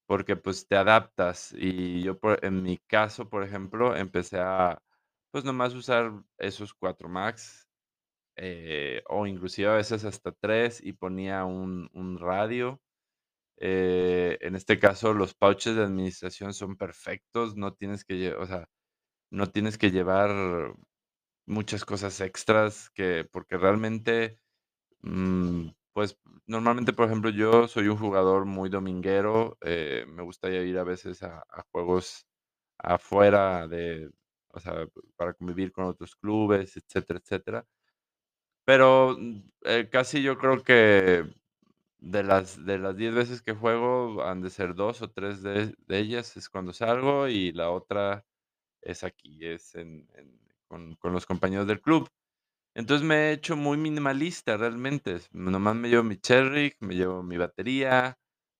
porque, 0.06 0.37
pues, 0.37 0.68
te 0.68 0.76
adaptas. 0.76 1.52
Y 1.58 2.02
yo, 2.02 2.18
por 2.18 2.44
en 2.44 2.62
mi 2.62 2.78
caso, 2.78 3.30
por 3.30 3.44
ejemplo, 3.44 3.97
empecé 3.97 4.38
a, 4.40 4.82
pues, 5.32 5.44
nomás 5.44 5.75
usar 5.75 6.12
esos 6.38 6.75
4 6.75 7.08
mags, 7.08 7.68
eh, 8.37 9.02
o 9.08 9.26
inclusive 9.26 9.68
a 9.70 9.75
veces 9.75 10.04
hasta 10.04 10.32
3 10.32 10.80
y 10.82 10.94
ponía 10.94 11.44
un 11.47 12.18
radio. 12.20 12.80
Eh, 13.58 14.38
en 14.42 14.56
este 14.56 14.78
caso, 14.78 15.14
los 15.14 15.35
pouches 15.35 15.76
de 15.76 15.85
administración 15.85 16.54
son 16.54 16.76
perfectos, 16.76 17.56
no 17.56 17.75
tienes 17.75 18.04
que 18.04 18.32
o 18.35 18.47
sea, 18.47 18.68
no 19.30 19.50
tienes 19.50 19.78
que 19.78 19.90
llevar 19.90 20.75
muchas 21.47 21.85
cosas 21.87 22.20
extras 22.23 22.90
que 22.90 23.26
porque 23.32 23.58
realmente, 23.58 24.40
mm, 25.02 25.68
pues, 25.94 26.18
normalmente, 26.47 26.92
por 26.94 27.06
ejemplo, 27.06 27.30
yo 27.30 27.68
soy 27.68 27.88
un 27.88 27.99
jugador 27.99 28.47
muy 28.47 28.70
dominguero, 28.70 29.58
eh, 29.62 30.06
me 30.08 30.23
gusta 30.25 30.50
ir 30.50 30.78
a 30.78 30.85
veces 30.85 31.23
a 31.25 31.44
juegos 31.73 32.26
afuera 32.78 33.68
de 33.68 34.11
o 34.52 34.61
sea, 34.61 34.87
para 35.16 35.35
convivir 35.35 35.73
con 35.73 35.85
otros 35.87 36.16
clubes, 36.16 36.76
etcétera, 36.76 37.20
etcétera. 37.25 37.66
Pero, 38.68 39.16
mm, 39.18 39.40
eh, 39.64 39.88
casi 39.90 40.23
yo 40.23 40.37
creo 40.37 40.62
que 40.62 41.25
de 42.00 42.23
las 42.25 42.64
de 42.66 42.78
las 42.78 42.97
10 42.97 43.14
veces 43.14 43.42
que 43.42 43.54
juego, 43.54 44.25
han 44.25 44.42
de 44.42 44.50
ser 44.50 44.75
2 44.75 45.02
o 45.02 45.11
3 45.11 45.42
de 45.42 45.75
de 45.88 45.99
ellas 45.99 46.37
es 46.37 46.49
cuando 46.50 46.73
salgo, 46.75 47.28
y 47.28 47.52
la 47.52 47.70
otra 47.70 48.25
es 48.82 49.04
aquí, 49.04 49.44
es 49.47 49.75
con 50.68 50.94
con 50.97 51.12
los 51.12 51.26
compañeros 51.26 51.66
del 51.66 51.80
club. 51.80 52.08
Entonces, 52.75 53.06
me 53.06 53.30
he 53.30 53.32
hecho 53.35 53.56
muy 53.56 53.76
minimalista 53.78 54.56
realmente, 54.58 55.18
nomás 55.32 55.76
me 55.76 55.88
llevo 55.90 56.04
mi 56.04 56.16
Cherry, 56.18 56.75
me 56.80 56.94
llevo 56.97 57.23
mi 57.23 57.37
batería, 57.38 58.18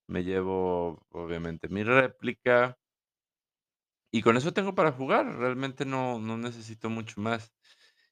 me 0.09 0.25
llevo, 0.25 1.07
obviamente, 1.11 1.69
mi 1.69 1.85
réplica 1.85 2.79
y 4.13 4.23
con 4.23 4.37
eso 4.37 4.53
tengo 4.55 4.75
para 4.75 4.93
jugar, 4.93 5.27
realmente 5.39 5.85
no 5.85 6.19
no 6.19 6.37
necesito 6.39 6.89
mucho 6.91 7.21
más. 7.21 7.53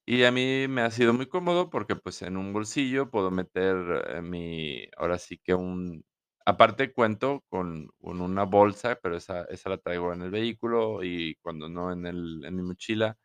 Y 0.07 0.25
a 0.25 0.33
mí 0.33 0.69
me 0.69 0.83
ha 0.83 0.91
sido 0.93 1.15
muy 1.15 1.27
cómodo 1.29 1.71
porque, 1.71 1.97
pues, 1.97 2.23
en 2.23 2.37
un 2.39 2.53
bolsillo 2.55 3.11
puedo 3.11 3.31
meter, 3.33 3.77
eh, 4.09 4.23
mi 4.23 4.89
ahora 4.99 5.19
sí 5.19 5.39
que 5.39 5.55
un 5.55 6.05
aparte 6.47 6.93
cuento 6.95 7.45
con 7.51 7.91
una 8.01 8.45
bolsa, 8.45 8.99
pero 9.03 9.17
esa 9.19 9.45
esa 9.47 9.71
la 9.71 9.79
traigo 9.79 10.13
en 10.15 10.23
el 10.23 10.31
vehículo 10.31 11.05
y 11.05 11.37
cuando 11.43 11.69
no 11.69 11.93
en 11.93 12.07
el 12.07 12.47
mi 12.53 12.63
mochila, 12.63 13.19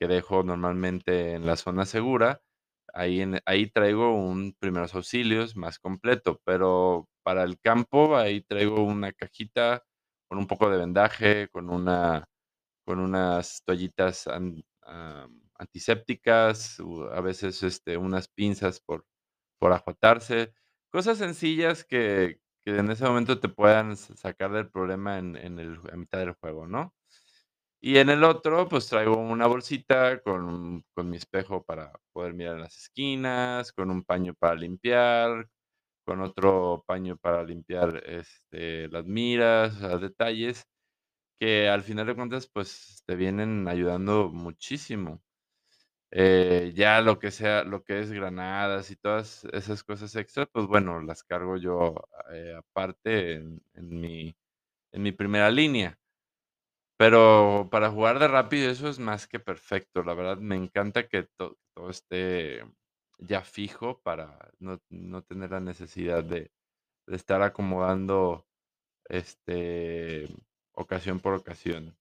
que 0.00 0.08
dejo 0.08 0.42
normalmente 0.44 1.34
en 1.34 1.46
la 1.46 1.56
zona 1.56 1.86
segura, 1.86 2.42
ahí 2.94 3.22
ahí 3.46 3.68
traigo 3.70 4.14
un 4.16 4.54
primeros 4.58 4.94
auxilios 4.94 5.56
más 5.56 5.78
completo, 5.78 6.40
pero 6.44 7.08
para 7.24 7.44
el 7.44 7.60
campo, 7.60 8.16
ahí 8.16 8.42
traigo 8.42 8.82
una 8.84 9.12
cajita 9.12 9.84
con 10.28 10.38
un 10.38 10.46
poco 10.48 10.70
de 10.70 10.78
vendaje, 10.78 11.48
con 11.50 11.70
una 11.70 12.26
con 12.86 13.00
unas 13.00 13.62
toallitas 13.66 14.26
an 14.28 14.62
am, 14.82 15.42
antisépticas, 15.56 16.78
a 17.12 17.20
veces, 17.22 17.62
este, 17.64 17.96
unas 17.98 18.28
pinzas 18.28 18.80
por 18.80 19.06
por 19.60 19.72
cosas 20.90 21.18
sencillas 21.18 21.84
que 21.84 22.40
que 22.64 22.76
en 22.78 22.90
ese 22.90 23.04
momento 23.06 23.40
te 23.40 23.48
puedan 23.48 23.96
sa 23.96 24.14
sacar 24.16 24.52
del 24.52 24.70
problema 24.70 25.18
en 25.18 25.36
en 25.36 25.58
el 25.58 25.78
mitad 25.96 26.18
del 26.20 26.34
juego, 26.34 26.66
¿no? 26.66 26.94
Y 27.82 27.98
en 27.98 28.10
el 28.10 28.24
otro, 28.24 28.68
pues, 28.68 28.88
traigo 28.88 29.16
una 29.18 29.46
bolsita 29.46 30.20
con 30.22 30.84
con 30.94 31.10
mi 31.10 31.16
espejo 31.18 31.64
para 31.64 31.92
poder 32.12 32.34
mirar 32.34 32.58
las 32.60 32.76
esquinas, 32.78 33.72
con 33.72 33.90
un 33.90 34.04
paño 34.04 34.34
para 34.34 34.54
limpiar, 34.56 35.48
con 36.06 36.20
otro 36.22 36.84
paño 36.86 37.16
para 37.18 37.44
limpiar, 37.44 38.02
este, 38.06 38.88
las 38.88 39.06
miras, 39.06 39.74
sea, 39.78 39.98
detalles 39.98 40.64
que 41.40 41.68
al 41.68 41.82
final 41.82 42.06
de 42.06 42.14
cuentas, 42.16 42.48
pues, 42.52 43.02
te 43.06 43.16
vienen 43.16 43.68
ayudando 43.68 44.30
muchísimo. 44.30 45.22
Eh, 46.12 46.72
ya 46.74 47.00
lo 47.02 47.20
que 47.20 47.30
sea 47.30 47.62
lo 47.64 47.84
que 47.84 48.00
es 48.00 48.10
granadas 48.12 48.90
y 48.90 48.96
todas 48.96 49.44
esas 49.52 49.84
cosas 49.84 50.14
extra, 50.16 50.46
pues, 50.46 50.66
bueno, 50.66 51.00
las 51.00 51.22
cargo 51.22 51.56
yo, 51.56 51.94
eh, 52.32 52.54
aparte 52.58 53.34
en 53.34 53.62
mi 53.74 54.34
en 54.92 55.02
mi 55.02 55.12
primera 55.12 55.50
línea. 55.50 55.98
Pero 57.00 57.68
para 57.70 57.90
jugar 57.90 58.18
de 58.18 58.28
rápido, 58.28 58.70
eso 58.70 58.86
es 58.86 58.98
más 58.98 59.26
que 59.26 59.40
perfecto. 59.40 60.02
La 60.02 60.12
verdad, 60.12 60.36
me 60.36 60.54
encanta 60.54 61.08
que 61.08 61.22
to 61.38 61.56
todo 61.74 61.88
esté 61.88 62.62
ya 63.18 63.40
fijo 63.42 64.02
para 64.02 64.50
no 64.58 64.78
no 64.90 65.22
tener 65.22 65.50
la 65.52 65.60
necesidad 65.60 66.22
de 66.22 66.50
de 67.06 67.16
estar 67.16 67.42
acomodando, 67.42 68.46
este, 69.08 70.28
ocasión 70.72 71.20
por 71.20 71.34
ocasión. 71.34 71.96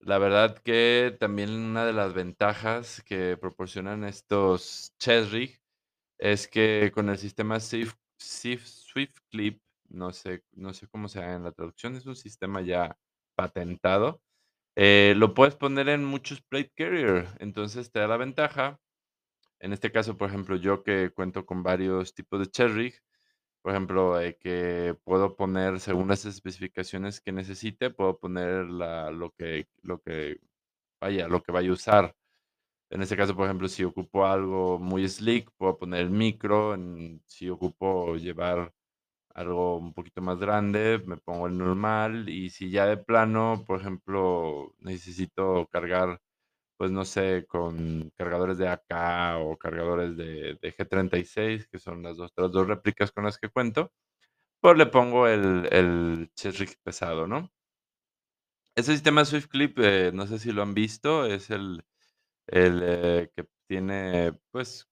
La 0.00 0.18
verdad 0.18 0.58
que 0.58 1.16
también 1.18 1.50
una 1.50 1.84
de 1.84 1.92
las 1.92 2.12
ventajas 2.14 3.02
que 3.02 3.36
proporcionan 3.36 4.04
estos 4.04 4.94
Cherry 4.98 5.56
es 6.18 6.48
que 6.48 6.92
con 6.94 7.08
el 7.10 7.18
sistema 7.18 7.60
Sif 7.60 7.94
Swift 8.18 9.18
Clip, 9.30 9.62
no 9.88 10.12
sé 10.12 10.44
no 10.52 10.74
sé 10.74 10.88
cómo 10.88 11.08
sea 11.08 11.34
en 11.34 11.44
la 11.44 11.52
traducción, 11.52 11.96
es 11.96 12.06
un 12.06 12.16
sistema 12.16 12.62
ya 12.62 12.98
patentado, 13.36 14.22
eh, 14.76 15.14
lo 15.16 15.34
puedes 15.34 15.56
poner 15.56 15.88
en 15.90 16.04
muchos 16.04 16.42
plate 16.42 16.72
carrier, 16.76 17.28
entonces 17.40 17.92
te 17.92 18.00
da 18.00 18.08
la 18.08 18.18
ventaja. 18.18 18.80
En 19.60 19.72
este 19.72 19.92
caso, 19.92 20.16
por 20.18 20.28
ejemplo, 20.30 20.56
yo 20.56 20.82
que 20.84 21.10
cuento 21.12 21.46
con 21.46 21.62
varios 21.62 22.14
tipos 22.14 22.40
de 22.40 22.46
Cherry, 22.48 22.94
Por 23.66 23.72
ejemplo, 23.72 24.14
que 24.38 24.96
puedo 25.02 25.34
poner 25.34 25.80
según 25.80 26.06
las 26.06 26.24
especificaciones 26.24 27.20
que 27.20 27.32
necesite, 27.32 27.90
puedo 27.90 28.16
poner 28.16 28.66
la 28.66 29.10
lo 29.10 29.32
que 29.32 29.66
lo 29.82 30.00
que 30.00 30.38
vaya, 31.00 31.28
lo 31.28 31.42
que 31.42 31.50
vaya 31.52 31.70
a 31.70 31.72
usar. 31.72 32.16
En 32.90 33.02
este 33.02 33.16
caso, 33.16 33.36
por 33.36 33.46
ejemplo, 33.46 33.68
si 33.68 33.84
ocupo 33.84 34.26
algo 34.26 34.78
muy 34.78 35.08
slick, 35.08 35.50
puedo 35.58 35.78
poner 35.78 36.02
el 36.02 36.10
micro, 36.10 36.76
si 37.26 37.50
ocupo 37.50 38.16
llevar 38.16 38.72
algo 39.34 39.78
un 39.78 39.94
poquito 39.94 40.22
más 40.22 40.38
grande, 40.38 41.02
me 41.06 41.16
pongo 41.18 41.48
el 41.48 41.58
normal, 41.58 42.28
y 42.28 42.50
si 42.50 42.70
ya 42.70 42.86
de 42.86 42.98
plano, 42.98 43.64
por 43.66 43.80
ejemplo, 43.80 44.74
necesito 44.80 45.68
cargar, 45.72 46.20
pues, 46.76 46.90
no 46.92 47.04
sé, 47.04 47.46
con 47.48 48.10
cargadores 48.16 48.58
de 48.58 48.68
AK 48.68 49.38
o 49.40 49.56
cargadores 49.58 50.16
de 50.16 50.58
de 50.60 50.72
G36, 50.74 51.68
que 51.70 51.78
son 51.78 52.02
las 52.02 52.18
otras 52.20 52.52
2 52.52 52.66
réplicas 52.68 53.12
con 53.12 53.24
las 53.24 53.38
que 53.38 53.48
cuento, 53.50 53.92
pues, 54.60 54.76
le 54.78 54.86
pongo 54.86 55.28
el 55.28 55.68
el 55.72 56.30
Cherry 56.36 56.68
pesado, 56.84 57.26
¿no? 57.28 57.50
Ese 58.74 58.92
sistema 58.92 59.24
Swift 59.24 59.46
Clip, 59.48 59.78
eh, 59.78 60.10
no 60.12 60.26
sé 60.26 60.38
si 60.38 60.52
lo 60.52 60.62
han 60.62 60.74
visto, 60.74 61.24
es 61.26 61.50
el 61.50 61.82
el, 62.48 62.82
eh, 62.84 63.30
que 63.36 63.48
tiene, 63.68 64.32
pues, 64.52 64.88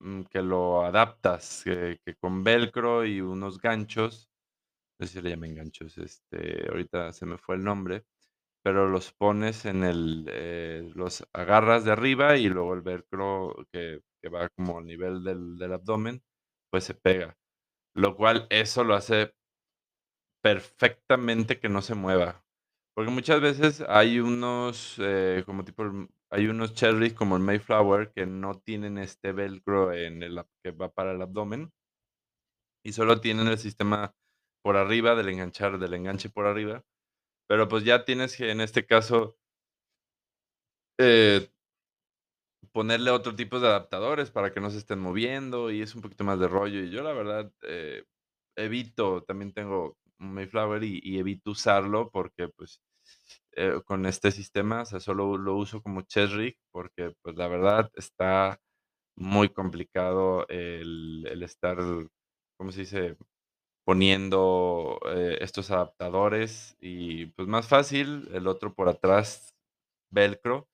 mm, 0.00 0.22
que 0.24 0.42
lo 0.42 0.84
adaptas, 0.84 1.62
que 1.64 2.00
que 2.04 2.16
con 2.16 2.44
velcro 2.44 3.06
y 3.06 3.20
unos 3.22 3.60
ganchos, 3.60 4.30
no 5.00 5.06
sé 5.06 5.14
si 5.14 5.22
le 5.22 5.30
llamen 5.30 5.54
ganchos, 5.56 5.98
este, 5.98 6.68
ahorita 6.70 7.12
se 7.12 7.26
me 7.26 7.38
fue 7.38 7.56
el 7.56 7.64
nombre, 7.64 8.04
pero 8.68 8.86
los 8.86 9.14
pones 9.14 9.64
en 9.64 9.82
el, 9.82 10.26
eh, 10.28 10.92
los 10.94 11.26
agarras 11.32 11.86
de 11.86 11.92
arriba 11.92 12.36
y 12.36 12.50
luego 12.50 12.74
el 12.74 12.82
velcro 12.82 13.56
que 13.72 14.02
va 14.28 14.50
como 14.50 14.76
al 14.76 14.84
nivel 14.84 15.24
del 15.24 15.72
abdomen, 15.72 16.22
pues, 16.70 16.84
se 16.84 16.92
pega, 16.92 17.38
lo 17.94 18.16
cual 18.16 18.46
eso 18.50 18.84
lo 18.84 18.94
hace 18.94 19.34
perfectamente 20.42 21.58
que 21.58 21.70
no 21.70 21.80
se 21.80 21.94
mueva, 21.94 22.44
porque 22.94 23.10
muchas 23.10 23.40
veces 23.40 23.82
hay 23.88 24.20
unos, 24.20 24.96
eh, 24.98 25.42
como 25.46 25.64
tipo, 25.64 25.84
hay 26.30 26.48
unos 26.48 26.74
Cherry 26.74 27.12
como 27.12 27.36
el 27.36 27.42
Mayflower 27.42 28.12
que 28.12 28.26
no 28.26 28.58
tienen 28.60 28.98
este 28.98 29.32
velcro 29.32 29.94
en 29.94 30.22
el 30.22 30.44
que 30.62 30.72
va 30.72 30.90
para 30.90 31.12
el 31.12 31.22
abdomen 31.22 31.72
y 32.84 32.92
solo 32.92 33.20
tienen 33.20 33.48
el 33.48 33.58
sistema 33.58 34.14
por 34.62 34.76
arriba 34.76 35.14
del 35.14 35.28
enganchar 35.28 35.78
del 35.78 35.94
enganche 35.94 36.28
por 36.28 36.46
arriba, 36.46 36.84
pero, 37.48 37.68
pues, 37.68 37.84
ya 37.84 38.04
tienes 38.06 38.36
que, 38.36 38.50
en 38.52 38.60
este 38.62 38.86
caso 38.86 39.36
eh 40.98 41.48
ponerle 42.74 43.10
otro 43.10 43.34
tipo 43.34 43.60
de 43.60 43.68
adaptadores 43.68 44.30
para 44.30 44.52
que 44.52 44.60
no 44.60 44.70
se 44.70 44.78
estén 44.78 44.98
moviendo, 45.00 45.70
y 45.70 45.80
es 45.82 45.94
un 45.94 46.02
poquito 46.02 46.24
más 46.24 46.38
de 46.40 46.48
rollo, 46.48 46.80
y 46.80 46.90
yo 46.90 47.02
la 47.02 47.12
verdad, 47.12 47.52
eh, 47.62 48.04
evito, 48.56 49.22
también 49.24 49.52
tengo 49.52 49.96
Mayflower 50.18 50.82
y 50.84 51.00
y 51.02 51.18
evito 51.18 51.52
usarlo 51.52 52.10
porque, 52.10 52.48
pues, 52.48 52.80
eh, 53.52 53.80
con 53.84 54.06
este 54.06 54.32
sistema, 54.32 54.82
o 54.82 54.86
sea, 54.86 55.00
solo 55.00 55.38
lo 55.38 55.56
uso 55.56 55.82
como 55.82 56.02
chest 56.02 56.34
rig 56.34 56.56
porque, 56.72 57.14
pues, 57.22 57.36
la 57.36 57.48
verdad 57.48 57.90
está 57.96 58.60
muy 59.16 59.50
complicado 59.50 60.46
el 60.48 61.26
el 61.30 61.42
estar, 61.44 61.78
¿cómo 62.58 62.72
se 62.72 62.80
dice?, 62.82 63.16
poniendo, 63.88 65.00
eh, 65.08 65.38
estos 65.40 65.70
adaptadores 65.70 66.76
y, 66.78 67.28
pues, 67.28 67.48
más 67.48 67.68
fácil 67.68 68.28
el 68.34 68.46
otro 68.46 68.74
por 68.74 68.90
atrás, 68.90 69.54
velcro, 70.10 70.68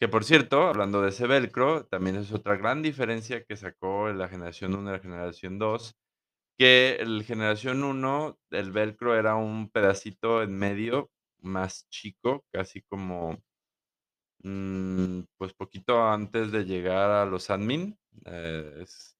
que 0.00 0.08
por 0.08 0.24
cierto, 0.24 0.66
hablando 0.68 1.02
de 1.02 1.10
ese 1.10 1.26
velcro, 1.26 1.86
también 1.86 2.16
es 2.16 2.32
otra 2.32 2.56
gran 2.56 2.82
diferencia 2.82 3.44
que 3.44 3.56
sacó 3.56 4.08
en 4.10 4.18
la 4.18 4.28
generación 4.28 4.74
1 4.76 4.90
y 4.90 4.92
la 4.94 5.00
generación 5.00 5.58
2, 5.58 5.96
que 6.58 6.96
el 7.00 7.24
generación 7.24 7.84
1, 7.84 8.38
el 8.50 8.72
velcro 8.72 9.16
era 9.18 9.36
un 9.36 9.70
pedacito 9.70 10.42
en 10.42 10.56
medio 10.58 11.10
más 11.42 11.88
chico, 11.90 12.44
casi 12.52 12.82
como, 12.82 13.38
mm, 14.42 15.20
pues, 15.38 15.52
poquito 15.54 16.02
antes 16.08 16.52
de 16.52 16.64
llegar 16.64 17.10
a 17.10 17.26
los 17.26 17.50
admin, 17.50 17.98
eh, 18.26 18.78
es 18.82 19.16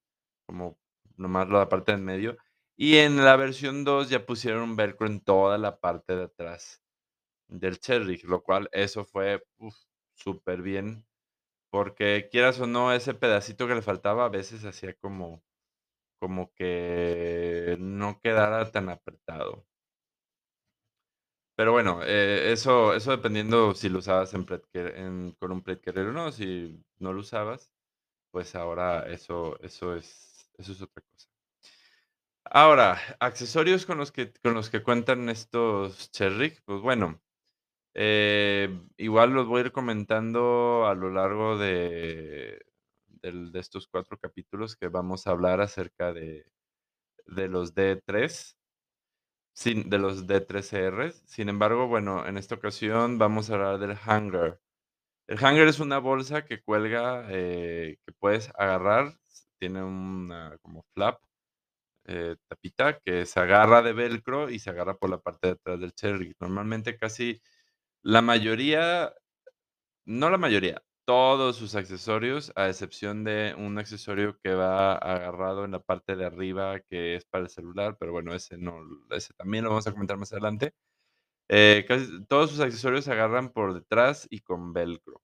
como 0.46 0.78
nomás 1.16 1.48
la 1.48 1.68
parte 1.68 1.92
en 1.92 2.04
medio, 2.04 2.36
y 2.76 2.98
en 2.98 3.24
la 3.24 3.36
versión 3.36 3.84
2 3.84 4.10
ya 4.10 4.26
pusieron 4.26 4.62
un 4.62 4.76
velcro 4.76 5.06
en 5.06 5.20
toda 5.20 5.58
la 5.58 5.80
parte 5.80 6.16
de 6.16 6.24
atrás 6.24 6.82
del 7.48 7.80
Cherry, 7.80 8.18
lo 8.24 8.42
cual 8.42 8.68
eso 8.72 9.04
fue, 9.04 9.44
uf, 9.58 9.76
superbién, 10.14 11.06
porque 11.70 12.28
quieras 12.32 12.60
o 12.60 12.66
no, 12.68 12.92
ese 12.92 13.14
pedacito 13.14 13.68
que 13.68 13.74
le 13.76 13.82
faltaba 13.82 14.26
a 14.26 14.30
veces 14.30 14.64
hacía 14.64 14.94
como 14.96 15.42
como 16.20 16.52
que 16.54 17.76
no 17.80 18.20
quedara 18.22 18.70
tan 18.72 18.88
apretado. 18.90 19.66
Pero 21.58 21.72
bueno, 21.72 22.00
eh, 22.04 22.52
eso 22.52 22.92
eso 22.94 23.10
dependiendo 23.12 23.74
si 23.74 23.88
lo 23.88 24.00
usabas 24.00 24.34
en 24.34 24.44
con 25.38 25.52
un 25.52 25.62
plate 25.62 25.90
o 25.90 26.12
no, 26.12 26.30
si 26.30 26.84
no 26.98 27.12
lo 27.14 27.20
usabas, 27.20 27.72
pues, 28.32 28.54
ahora 28.56 29.08
eso 29.10 29.58
eso 29.62 29.96
es 29.96 30.50
eso 30.58 30.72
es 30.72 30.82
otra 30.82 31.02
cosa. 31.02 31.26
Ahora, 32.50 32.98
accesorios 33.20 33.86
con 33.86 33.98
los 33.98 34.12
que 34.12 34.32
con 34.42 34.54
los 34.54 34.70
que 34.70 34.82
cuentan 34.82 35.28
estos 35.28 36.10
Cherry, 36.12 36.56
pues, 36.64 36.80
bueno, 36.80 37.20
eh, 37.94 38.68
igual 38.98 39.32
los 39.32 39.46
voy 39.48 39.60
a 39.62 39.64
ir 39.66 39.72
comentando 39.72 40.86
a 40.86 40.94
lo 40.94 41.10
largo 41.10 41.58
de 41.58 42.60
de 43.22 43.60
estos 43.60 43.88
4 43.88 44.18
capítulos 44.18 44.76
que 44.76 44.88
vamos 44.88 45.26
a 45.26 45.32
hablar 45.32 45.60
acerca 45.60 46.12
de 46.12 46.46
de 47.26 47.48
los 47.48 47.74
D3 47.74 48.56
sin 49.54 49.90
de 49.90 49.98
los 49.98 50.26
D3R. 50.26 51.12
Sin 51.26 51.48
embargo, 51.48 51.88
bueno, 51.88 52.26
en 52.26 52.38
esta 52.38 52.56
ocasión 52.56 53.18
vamos 53.18 53.50
a 53.50 53.54
hablar 53.54 53.78
del 53.80 53.96
hanger. 54.06 54.60
El 55.28 55.38
hanger 55.44 55.68
es 55.68 55.80
una 55.80 55.98
bolsa 55.98 56.44
que 56.46 56.62
cuelga, 56.62 57.26
eh, 57.30 57.98
que 58.06 58.12
puedes 58.14 58.50
agarrar, 58.56 59.18
tiene 59.60 59.82
una 59.84 60.58
como 60.62 60.84
flap, 60.94 61.20
eh, 62.06 62.36
tapita 62.48 62.98
que 63.00 63.26
se 63.26 63.40
agarra 63.40 63.82
de 63.82 63.92
velcro 63.92 64.50
y 64.50 64.58
se 64.58 64.70
agarra 64.70 64.96
por 64.96 65.10
la 65.10 65.18
parte 65.20 65.48
de 65.48 65.52
atrás 65.54 65.80
del 65.80 65.92
Cherry. 65.94 66.34
Normalmente, 66.40 66.96
casi 66.98 67.40
la 68.02 68.22
mayoría, 68.22 69.14
no 70.06 70.30
la 70.30 70.38
mayoría, 70.38 70.82
todos 71.06 71.56
sus 71.56 71.74
accesorios, 71.76 72.52
a 72.56 72.68
excepción 72.68 73.24
de 73.24 73.54
un 73.58 73.78
accesorio 73.78 74.38
que 74.42 74.54
va 74.54 74.94
agarrado 74.96 75.64
en 75.64 75.72
la 75.72 75.80
parte 75.80 76.16
de 76.16 76.26
arriba, 76.26 76.80
que 76.80 77.16
es 77.16 77.24
para 77.26 77.44
el 77.44 77.50
celular, 77.50 77.96
pero 77.98 78.12
bueno, 78.12 78.34
ese 78.34 78.58
no, 78.58 78.80
ese 79.10 79.32
también 79.34 79.64
lo 79.64 79.70
vamos 79.70 79.86
a 79.86 79.92
comentar 79.92 80.18
más 80.18 80.32
adelante. 80.32 80.74
Eh, 81.48 81.84
casi 81.88 82.24
todos 82.26 82.50
sus 82.50 82.60
accesorios 82.60 83.04
se 83.06 83.12
agarran 83.12 83.50
por 83.52 83.74
detrás 83.74 84.26
y 84.30 84.40
con 84.40 84.72
velcro. 84.72 85.22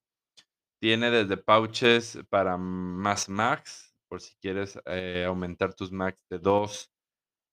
Tiene 0.80 1.10
desde 1.10 1.36
pouches 1.38 2.18
para 2.30 2.56
más 2.58 3.28
Macs, 3.28 3.91
por 4.12 4.20
si 4.20 4.36
quieres, 4.42 4.78
eh, 4.84 5.24
aumentar 5.26 5.72
tus 5.72 5.90
Macs 5.90 6.20
de 6.28 6.38
2, 6.38 6.92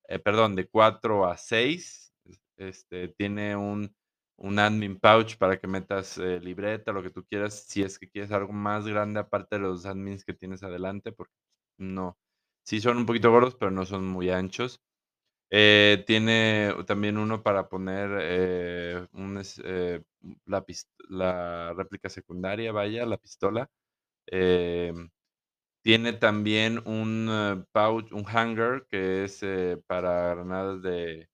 eh, 0.08 0.18
perdón, 0.18 0.56
de 0.56 0.68
4 0.68 1.24
a 1.26 1.38
6. 1.38 2.12
Este, 2.58 3.08
tiene 3.08 3.56
un 3.56 3.94
un 4.36 4.58
admin 4.58 4.98
pouch 5.00 5.38
para 5.38 5.58
que 5.58 5.66
metas, 5.66 6.18
eh, 6.18 6.38
libreta, 6.40 6.92
lo 6.92 7.02
que 7.02 7.10
tú 7.10 7.24
quieras, 7.24 7.64
si 7.68 7.82
es 7.82 7.98
que 7.98 8.10
quieres 8.10 8.30
algo 8.32 8.52
más 8.52 8.86
grande, 8.86 9.20
aparte 9.20 9.56
de 9.56 9.62
los 9.62 9.86
admins 9.86 10.24
que 10.24 10.34
tienes 10.34 10.62
adelante, 10.62 11.12
porque 11.12 11.32
no 11.78 12.18
sí 12.64 12.80
son 12.82 12.98
un 12.98 13.06
poquito 13.06 13.30
gordos, 13.30 13.54
pero 13.56 13.70
no 13.70 13.86
son 13.86 14.06
muy 14.06 14.30
anchos. 14.30 14.82
Tiene 15.50 16.74
también 16.86 17.18
uno 17.18 17.42
para 17.42 17.68
poner, 17.68 18.10
eh, 18.22 19.06
un 19.12 19.42
la 20.46 20.64
la 21.08 21.72
réplica 21.74 22.08
secundaria, 22.08 22.72
vaya, 22.72 23.06
la 23.06 23.16
pistola. 23.18 23.70
Tiene 25.84 26.12
también 26.12 26.78
un 26.86 27.66
pouch, 27.72 28.12
un 28.12 28.24
hanger 28.26 28.84
que 28.90 29.24
es, 29.24 29.42
eh, 29.42 29.78
para 29.86 30.34
granadas 30.34 30.82
de, 30.82 31.26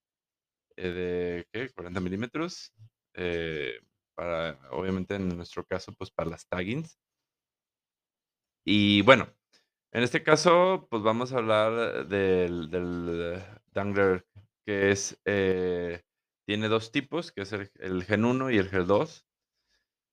eh, 0.77 0.89
de, 0.91 1.47
¿qué? 1.53 1.71
40 1.71 2.01
milímetros, 2.01 2.73
eh, 3.15 3.81
para, 4.15 4.59
obviamente, 4.73 5.17
en 5.17 5.37
nuestro 5.37 5.65
caso, 5.67 5.93
pues, 5.95 6.11
para 6.13 6.31
las 6.31 6.47
taggings. 6.49 6.95
Y 8.69 9.03
bueno, 9.03 9.29
en 9.93 10.03
este 10.05 10.23
caso, 10.25 10.89
pues, 10.91 11.03
vamos 11.03 11.33
a 11.33 11.39
hablar 11.39 12.09
del 12.09 12.71
del 12.71 13.43
Dangler, 13.73 14.27
que 14.67 14.91
es, 14.93 15.21
eh, 15.27 16.03
tiene 16.47 16.69
2 16.69 16.93
tipos, 16.93 17.33
que 17.33 17.43
es 17.43 17.53
el 17.53 18.05
Gen 18.05 18.25
1 18.25 18.51
y 18.51 18.59
el 18.59 18.69
Gen 18.71 18.87
2. 18.89 19.27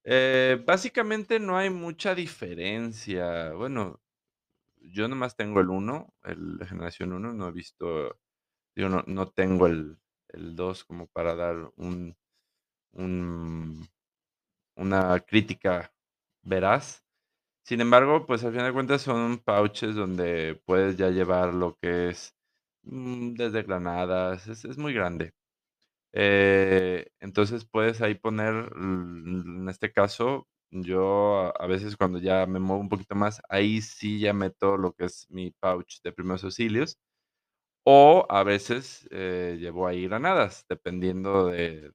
Eh, 0.06 0.62
básicamente, 0.66 1.40
no 1.40 1.58
hay 1.58 1.70
mucha 1.72 2.16
diferencia. 2.16 3.54
Bueno, 3.54 4.02
yo 4.84 5.08
nomás 5.08 5.36
tengo 5.38 5.60
el 5.62 5.70
1, 5.70 6.14
el 6.24 6.60
generación 6.68 7.14
1, 7.14 7.34
no 7.34 7.48
he 7.50 7.52
visto, 7.52 8.20
digo, 8.76 8.90
no 8.90 9.04
no 9.08 9.28
tengo 9.30 9.68
el 9.68 10.00
el 10.30 10.56
2 10.56 10.84
como 10.86 11.08
para 11.08 11.36
dar 11.36 11.72
un 11.78 12.16
un 12.94 13.88
una 14.78 15.20
crítica 15.22 15.94
veraz. 16.44 17.04
Sin 17.66 17.82
embargo, 17.82 18.26
pues, 18.28 18.44
al 18.46 18.52
final 18.54 18.68
de 18.68 18.74
cuentas 18.74 19.02
son 19.04 19.40
pouches 19.40 19.96
donde 19.96 20.62
puedes 20.66 20.98
ya 20.98 21.10
llevar 21.12 21.54
lo 21.54 21.78
que 21.82 22.10
es 22.12 22.36
mm, 22.84 23.34
desde 23.36 23.64
granadas, 23.64 24.48
es 24.48 24.66
es 24.66 24.78
muy 24.80 24.94
grande. 24.94 25.34
Eh, 26.14 27.08
entonces, 27.22 27.66
puedes 27.66 28.02
ahí 28.02 28.16
poner, 28.16 28.72
en 28.78 29.68
este 29.70 29.92
caso, 29.94 30.48
yo 30.74 31.54
a 31.62 31.68
veces 31.68 31.98
cuando 31.98 32.20
ya 32.20 32.46
me 32.48 32.60
muevo 32.60 32.82
un 32.82 32.90
poquito 32.90 33.16
más, 33.16 33.42
ahí 33.50 33.82
sí 33.82 34.20
ya 34.20 34.34
meto 34.34 34.78
lo 34.78 34.94
que 34.94 35.06
es 35.06 35.28
mi 35.30 35.52
pouch 35.52 36.02
de 36.04 36.12
primeros 36.14 36.44
auxilios, 36.44 36.98
o 37.86 38.26
a 38.30 38.44
veces, 38.44 39.08
eh, 39.12 39.58
llevo 39.60 39.88
ahí 39.88 40.04
granadas, 40.08 40.66
dependiendo 40.70 41.48
de 41.48 41.92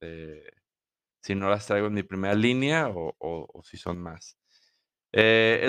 si 1.22 1.34
no 1.36 1.50
las 1.50 1.66
traigo 1.66 1.88
en 1.88 1.94
mi 1.94 2.02
primera 2.04 2.34
línea 2.34 2.88
o 2.94 3.62
si 3.64 3.76
son 3.78 3.98
más. 4.00 4.38
Eh, 5.12 5.66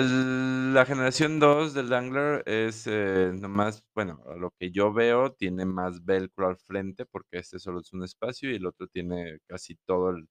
la 0.74 0.86
generación 0.86 1.40
2 1.40 1.74
del 1.74 1.88
Wrangler 1.88 2.42
es, 2.46 2.86
eh, 2.86 3.32
nomás, 3.40 3.84
bueno, 3.94 4.22
lo 4.38 4.52
que 4.60 4.70
yo 4.72 4.92
veo, 4.92 5.32
tiene 5.32 5.64
más 5.66 6.04
velcro 6.04 6.48
al 6.48 6.58
frente, 6.58 7.06
porque 7.06 7.38
este 7.38 7.58
solo 7.58 7.80
es 7.80 7.92
un 7.94 8.04
espacio 8.04 8.50
y 8.52 8.56
el 8.56 8.66
otro 8.66 8.86
tiene 8.88 9.38
casi 9.48 9.76
todo 9.86 10.10
el 10.10 10.28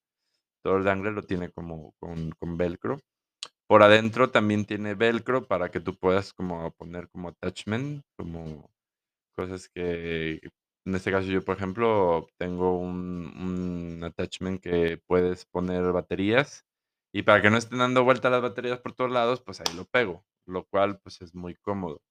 todo 0.63 0.77
el 0.77 0.83
Wrangler 0.83 1.13
lo 1.13 1.23
tiene 1.23 1.49
como 1.51 1.93
con 1.99 2.31
con 2.31 2.57
velcro. 2.57 2.99
Por 3.67 3.83
adentro 3.83 4.31
también 4.31 4.65
tiene 4.65 4.95
velcro 4.95 5.47
para 5.47 5.69
que 5.71 5.79
tú 5.81 5.97
puedas 5.97 6.33
como 6.33 6.71
poner 6.73 7.09
como 7.09 7.29
attachment, 7.29 8.03
como 8.17 8.71
cosas 9.35 9.69
que 9.69 10.41
en 10.85 10.95
este 10.95 11.11
caso, 11.11 11.27
yo, 11.27 11.43
por 11.45 11.57
ejemplo, 11.57 12.27
tengo 12.37 12.77
un 12.79 14.01
attachment 14.03 14.61
que 14.61 15.01
puedes 15.07 15.45
poner 15.45 15.91
baterías, 15.93 16.65
y 17.13 17.23
para 17.23 17.41
que 17.41 17.49
no 17.51 17.57
estén 17.57 17.79
dando 17.79 18.03
vueltas 18.03 18.31
las 18.31 18.41
baterías 18.41 18.79
por 18.79 18.93
todos 18.93 19.11
lados, 19.11 19.41
pues 19.41 19.61
ahí 19.61 19.75
lo 19.75 19.85
pego, 19.85 20.25
lo 20.47 20.65
cual, 20.65 20.99
pues, 21.01 21.21
es 21.21 21.35
muy 21.35 21.55
cómodo. 21.55 22.01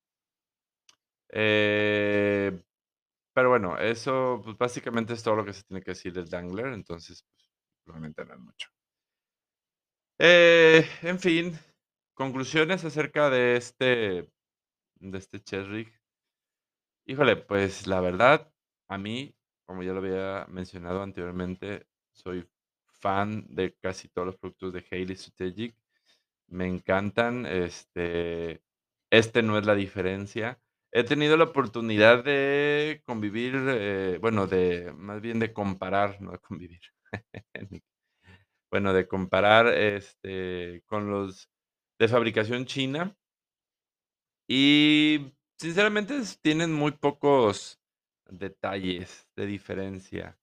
Eh, 1.31 2.63
pero 3.35 3.51
bueno, 3.51 3.79
eso, 3.79 4.41
pues, 4.45 4.59
básicamente 4.59 5.15
es 5.15 5.23
todo 5.23 5.37
lo 5.37 5.45
que 5.45 5.53
se 5.55 5.65
tiene 5.65 5.83
que 5.83 5.93
decir 5.93 6.13
del 6.15 6.27
Wrangler, 6.27 6.69
entonces, 6.75 7.25
pues, 7.35 7.48
realmente 7.89 8.25
no 8.25 8.35
es 8.35 8.41
mucho. 8.41 8.69
Eh, 10.21 10.85
en 11.03 11.19
fin, 11.19 11.59
conclusiones 12.15 12.85
acerca 12.85 13.31
de 13.31 13.57
este 13.57 14.31
de 15.01 15.19
este 15.19 15.41
Cherrig. 15.41 15.93
Híjole, 17.07 17.37
pues, 17.37 17.87
la 17.87 18.01
verdad, 18.01 18.53
a 18.89 18.99
mí, 18.99 19.35
como 19.65 19.83
ya 19.83 19.93
lo 19.93 19.99
había 20.01 20.47
mencionado 20.49 21.03
anteriormente, 21.03 21.87
soy 22.13 22.47
fan 23.01 23.47
de 23.49 23.75
casi 23.81 24.09
todos 24.09 24.27
los 24.27 24.37
productos 24.37 24.73
de 24.75 24.85
Haley 24.91 25.17
Strategic. 25.17 25.75
Me 26.49 26.67
encantan, 26.69 27.47
este, 27.47 28.63
este 29.11 29.43
no 29.43 29.59
es 29.59 29.67
la 29.67 29.75
diferencia. 29.77 30.61
He 30.93 31.05
tenido 31.05 31.37
la 31.37 31.45
oportunidad 31.45 32.25
de 32.25 33.03
convivir, 33.07 33.55
eh, 33.69 34.19
bueno, 34.21 34.47
de 34.47 34.93
más 34.95 35.21
bien 35.21 35.39
de 35.41 35.53
comparar, 35.53 36.21
no 36.23 36.33
de 36.33 36.39
convivir. 36.39 36.81
Bueno, 38.73 38.93
de 38.95 39.09
comparar, 39.09 39.69
este, 39.69 40.83
con 40.87 41.11
los 41.11 41.51
de 41.99 42.09
fabricación 42.09 42.67
china. 42.67 43.17
Y 44.51 45.35
sinceramente, 45.59 46.15
tienen 46.41 46.73
muy 46.73 46.93
pocos 46.93 47.79
detalles 48.31 49.29
de 49.37 49.45
diferencia. 49.45 50.39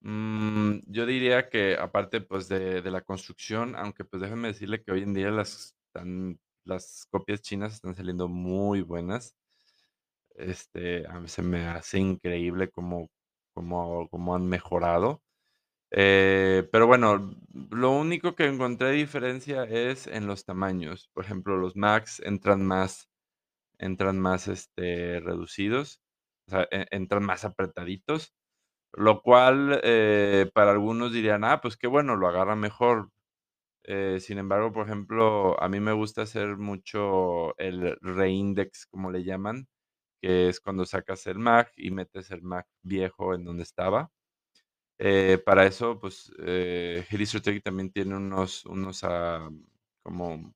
Mm, 0.00 0.80
yo 0.86 1.06
diría 1.06 1.48
que 1.50 1.76
aparte, 1.78 2.20
pues, 2.22 2.48
de 2.48 2.82
de 2.82 2.90
la 2.92 3.02
construcción, 3.02 3.76
aunque, 3.76 4.04
pues, 4.04 4.22
déjeme 4.22 4.48
decirle 4.48 4.82
que 4.82 4.92
hoy 4.92 5.02
en 5.04 5.14
día 5.14 5.30
las 5.30 5.76
las 6.66 7.06
copias 7.10 7.42
chinas 7.42 7.74
están 7.74 7.94
saliendo 7.96 8.28
muy 8.28 8.82
buenas. 8.82 9.32
Este, 10.36 11.04
se 11.26 11.42
me 11.42 11.66
hace 11.66 11.98
increíble 11.98 12.70
cómo 12.70 13.10
cómo 13.52 14.08
cómo 14.10 14.34
han 14.34 14.46
mejorado. 14.48 15.20
Eh, 15.92 16.68
pero 16.72 16.86
bueno, 16.86 17.34
lo 17.70 17.90
único 17.92 18.34
que 18.36 18.46
encontré 18.46 18.92
diferencia 18.92 19.64
es 19.64 20.06
en 20.06 20.26
los 20.26 20.44
tamaños. 20.44 21.10
Por 21.14 21.24
ejemplo, 21.24 21.56
los 21.56 21.76
Max 21.76 22.20
entran 22.24 22.64
más 22.66 23.08
entran 23.78 24.20
más, 24.20 24.48
este, 24.48 25.20
reducidos, 25.20 26.00
o 26.48 26.52
sea, 26.52 26.68
e 26.70 26.86
entran 26.92 27.24
más 27.24 27.44
apretaditos, 27.44 28.34
lo 28.92 29.22
cual, 29.22 29.80
eh, 29.84 30.50
para 30.54 30.72
algunos 30.72 31.12
dirían: 31.12 31.44
"Ah, 31.44 31.60
pues 31.62 31.76
qué 31.78 31.86
bueno, 31.88 32.16
lo 32.16 32.28
agarra 32.28 32.56
mejor". 32.56 33.10
Eh, 33.84 34.18
sin 34.20 34.38
embargo, 34.38 34.72
por 34.72 34.86
ejemplo, 34.86 35.60
a 35.62 35.68
mí 35.68 35.80
me 35.80 35.92
gusta 35.92 36.22
hacer 36.22 36.56
mucho 36.58 37.56
el 37.58 37.98
reindex, 38.02 38.86
como 38.86 39.10
le 39.12 39.24
llaman, 39.24 39.68
que 40.22 40.48
es 40.50 40.60
cuando 40.60 40.86
sacas 40.86 41.26
el 41.28 41.38
Mag 41.40 41.70
y 41.76 41.90
metes 41.92 42.30
el 42.32 42.42
Mag 42.42 42.66
viejo 42.82 43.34
en 43.34 43.44
donde 43.44 43.64
estaba. 43.64 44.10
Eh, 45.02 45.38
para 45.46 45.64
eso, 45.66 45.98
pues, 45.98 46.30
eh, 46.40 47.06
Haley 47.10 47.24
Strategic 47.26 47.62
también 47.64 47.90
tiene 47.90 48.14
unos 48.16 48.66
unos, 48.66 49.02
am, 49.02 49.64
como 50.02 50.54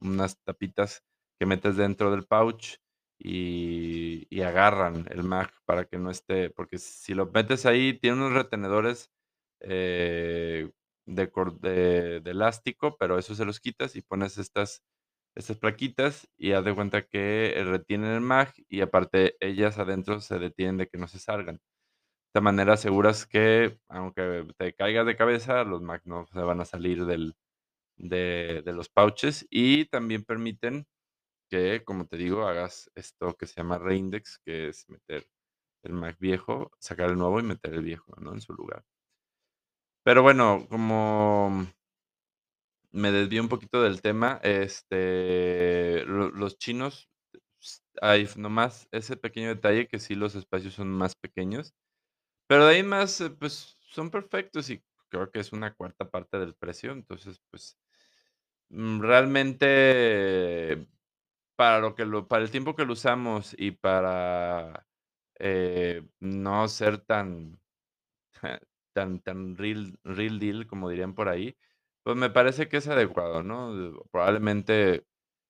unas 0.00 0.38
tapitas 0.44 1.02
que 1.38 1.46
metes 1.46 1.76
dentro 1.76 2.10
del 2.10 2.26
pouch 2.26 2.76
y 3.18 4.40
agarran 4.42 5.06
el 5.10 5.22
Mag 5.24 5.50
para 5.66 5.84
que 5.86 5.98
no 5.98 6.10
esté 6.10 6.50
porque 6.50 6.78
si 6.78 7.14
lo 7.14 7.26
metes 7.26 7.66
ahí, 7.66 7.98
tiene 7.98 8.16
unos 8.18 8.32
retenedores, 8.34 9.10
eh, 9.60 10.70
de 11.06 12.22
elástico, 12.30 12.96
pero 12.98 13.18
esos 13.18 13.36
se 13.38 13.44
los 13.44 13.60
quitas 13.60 13.96
y 13.96 14.02
pones 14.02 14.38
estas 14.38 14.82
estas 15.36 15.58
plaquitas 15.58 16.28
y 16.38 16.52
haz 16.52 16.64
de 16.64 16.74
cuenta 16.74 17.02
que 17.02 17.54
retienen 17.66 18.12
el 18.12 18.20
Mag 18.22 18.52
y 18.68 18.82
aparte 18.82 19.36
ellas 19.40 19.78
adentro 19.78 20.20
se 20.20 20.38
detienen 20.38 20.78
de 20.78 20.88
que 20.88 20.98
no 20.98 21.08
se 21.08 21.18
salgan. 21.20 21.60
De 22.34 22.40
manera 22.40 22.72
aseguras 22.74 23.26
que, 23.26 23.78
aunque 23.88 24.46
te 24.56 24.72
caigas 24.74 25.04
de 25.04 25.16
cabeza, 25.16 25.64
los 25.64 25.82
Mag 25.82 26.00
no 26.06 26.26
se 26.26 26.40
van 26.40 26.60
a 26.62 26.64
salir 26.64 27.04
del 27.04 27.34
de 27.98 28.62
los 28.74 28.88
pouches 28.90 29.46
y 29.50 29.86
también 29.86 30.24
permiten 30.24 30.86
que, 31.50 31.84
como 31.84 32.06
te 32.06 32.16
digo, 32.18 32.46
hagas 32.48 32.90
esto 32.96 33.34
que 33.36 33.46
se 33.46 33.56
llama 33.56 33.78
reindex, 33.78 34.38
que 34.44 34.68
es 34.68 34.88
meter 34.88 35.26
el 35.84 35.94
Mag 35.94 36.16
viejo, 36.20 36.72
sacar 36.80 37.10
el 37.10 37.18
nuevo 37.18 37.40
y 37.40 37.44
meter 37.44 37.74
el 37.74 37.84
viejo, 37.84 38.14
¿no?, 38.20 38.34
en 38.34 38.40
su 38.42 38.54
lugar. 38.54 38.84
Pero 40.06 40.22
bueno, 40.22 40.66
como 40.68 41.66
me 42.92 43.10
desvío 43.10 43.40
un 43.42 43.48
poquito 43.48 43.82
del 43.82 44.02
tema, 44.02 44.38
este, 44.42 46.04
lo 46.06 46.30
los 46.30 46.58
chinos, 46.58 47.08
hay 48.02 48.28
nomás 48.36 48.88
ese 48.92 49.16
pequeño 49.16 49.48
detalle 49.48 49.88
que 49.88 49.98
sí 49.98 50.14
los 50.14 50.34
espacios 50.34 50.74
son 50.74 50.90
más 50.90 51.14
pequeños, 51.16 51.74
pero 52.52 52.66
de 52.66 52.74
ahí 52.76 52.82
más, 52.82 53.22
pues, 53.38 53.78
son 53.80 54.10
perfectos 54.10 54.68
y 54.70 54.82
creo 55.08 55.30
que 55.30 55.40
es 55.40 55.52
una 55.52 55.74
cuarta 55.74 56.10
parte 56.10 56.38
del 56.38 56.54
precio. 56.54 56.92
Entonces, 56.92 57.40
pues, 57.50 57.78
mm, 58.70 59.00
realmente, 59.02 60.88
para 61.56 61.80
lo 61.80 61.94
que 61.94 62.04
lo 62.06 62.28
para 62.28 62.44
el 62.44 62.50
tiempo 62.50 62.76
que 62.76 62.84
lo 62.86 62.94
usamos 62.94 63.54
y 63.58 63.72
para, 63.72 64.86
eh, 65.40 66.06
no 66.20 66.68
ser 66.68 66.98
tan 67.00 67.60
tan 68.94 69.20
tan 69.22 69.56
real 69.56 69.98
real 70.04 70.38
deal, 70.40 70.66
como 70.66 70.90
dirían 70.90 71.14
por 71.14 71.28
ahí, 71.28 71.56
pues, 72.04 72.16
me 72.16 72.30
parece 72.30 72.68
que 72.68 72.78
es 72.78 72.88
adecuado, 72.88 73.42
¿no? 73.42 74.04
Probablemente, 74.12 75.06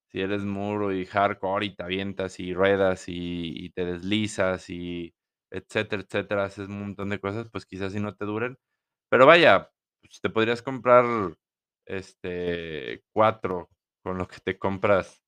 si 0.09 0.21
eres 0.23 0.45
muy 0.45 1.07
hardcore 1.07 1.67
y 1.67 1.77
te 1.77 1.83
avientas 1.85 2.41
y 2.41 2.55
ruedas 2.55 3.09
y 3.09 3.55
y 3.67 3.71
te 3.71 3.85
deslizas 3.87 4.71
y 4.71 5.15
etcétera, 5.53 6.03
etcétera, 6.05 6.45
haces 6.47 6.69
un 6.69 6.81
montón 6.81 7.11
de 7.11 7.21
cosas, 7.21 7.49
pues, 7.53 7.67
quizás 7.67 7.93
sí 7.95 8.01
no 8.01 8.17
te 8.17 8.25
duren. 8.27 8.59
Pero 9.11 9.27
vaya, 9.27 9.71
pues, 10.03 10.21
te 10.23 10.31
podrías 10.31 10.63
comprar, 10.63 11.05
este, 11.87 13.05
4 13.13 13.71
con 14.05 14.19
lo 14.19 14.29
que 14.29 14.39
te 14.41 14.59
compras 14.59 15.23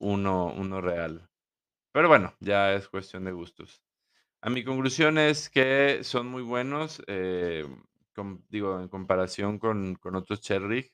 uno 0.00 0.52
uno 0.56 0.80
real. 0.82 1.28
Pero 1.92 2.08
bueno, 2.08 2.34
ya 2.40 2.74
es 2.74 2.88
cuestión 2.88 3.24
de 3.26 3.32
gustos. 3.32 3.82
A 4.42 4.50
mi 4.50 4.64
conclusión 4.64 5.18
es 5.18 5.50
que 5.50 6.00
son 6.04 6.28
muy 6.28 6.42
buenos, 6.42 7.02
eh, 7.08 7.66
digo, 8.50 8.80
en 8.80 8.88
comparación 8.88 9.58
con 9.60 9.96
con 9.96 10.16
otros 10.16 10.40
Cherrig 10.42 10.92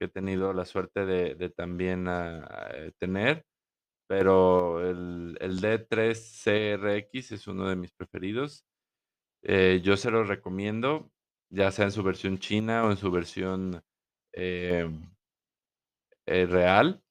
que 0.00 0.06
he 0.06 0.08
tenido 0.08 0.52
la 0.54 0.64
suerte 0.66 1.06
de 1.06 1.50
también, 1.50 2.08
ah, 2.08 2.48
tener, 2.98 3.46
pero 4.08 4.88
el 4.88 5.36
el 5.40 5.60
D3CRX 5.60 7.32
es 7.32 7.46
uno 7.48 7.68
de 7.68 7.76
mis 7.76 7.92
preferidos. 7.92 8.66
Eh, 9.42 9.80
yo 9.84 9.96
se 9.96 10.10
los 10.10 10.28
recomiendo, 10.28 11.12
ya 11.50 11.70
sea 11.72 11.86
en 11.86 11.92
su 11.92 12.02
versión 12.04 12.38
china 12.38 12.84
o 12.84 12.90
en 12.92 12.96
su 12.98 13.10
versión, 13.12 13.84
em 14.32 15.14
eh, 16.26 16.46
real. 16.46 17.02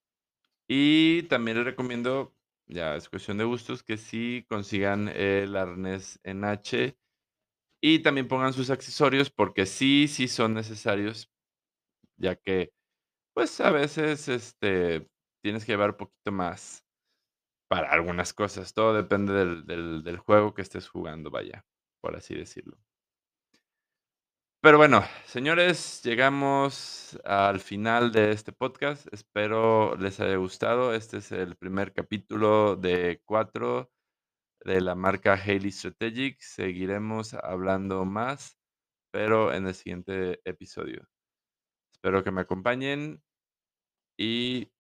Y 0.68 1.24
también 1.24 1.58
les 1.58 1.66
recomiendo, 1.68 2.36
ya 2.68 2.96
es 2.96 3.10
cuestión 3.10 3.38
de 3.38 3.46
gustos, 3.46 3.84
que 3.84 3.98
sí 3.98 4.46
consigan 4.50 5.10
el 5.10 5.56
arnés 5.58 6.20
en 6.24 6.46
H 6.46 6.98
y 7.82 8.00
también 8.02 8.28
pongan 8.30 8.54
sus 8.54 8.70
accesorios, 8.72 9.30
porque 9.32 9.66
sí, 9.66 10.08
sí 10.10 10.28
son 10.28 10.54
necesarios, 10.56 11.32
ya 12.18 12.36
que, 12.38 12.74
pues, 13.34 13.60
a 13.62 13.72
veces, 13.72 14.28
este, 14.30 15.10
tienes 15.44 15.66
que 15.66 15.74
llevar 15.74 15.98
poquito 15.98 16.32
más 16.32 16.83
para 17.74 17.90
algunas 17.90 18.36
cosas. 18.36 18.72
Todo 18.76 18.94
depende 18.94 19.34
del 19.34 20.18
juego 20.20 20.54
que 20.54 20.62
estés 20.62 20.88
jugando, 20.88 21.32
vaya, 21.32 21.66
por 22.02 22.16
así 22.16 22.36
decirlo. 22.36 22.78
Pero 24.62 24.78
bueno, 24.78 25.02
señores, 25.26 26.04
llegamos 26.04 27.20
al 27.24 27.60
final 27.60 28.12
de 28.12 28.30
este 28.30 28.52
podcast. 28.52 29.12
Espero 29.12 29.96
les 29.96 30.20
haya 30.20 30.36
gustado. 30.36 30.94
Este 30.94 31.18
es 31.18 31.32
el 31.32 31.56
primer 31.56 31.94
capítulo 31.94 32.76
de 32.76 33.24
4 33.26 33.92
de 34.66 34.80
la 34.80 34.94
marca 34.94 35.34
Haley 35.34 35.72
Strategic. 35.72 36.40
Seguiremos 36.42 37.34
hablando 37.34 38.06
más, 38.06 38.56
pero 39.12 39.52
en 39.52 39.66
el 39.66 39.74
siguiente 39.74 40.42
episodio. 40.46 41.10
Espero 41.92 42.24
que 42.24 42.30
me 42.30 42.42
acompañen 42.42 43.24
y 44.16 44.72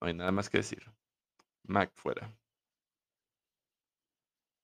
no 0.00 0.06
hay 0.06 0.14
nada 0.14 0.30
más 0.30 0.48
que 0.48 0.58
decir. 0.58 0.97
Mac 1.68 1.92
fuera. 1.94 2.32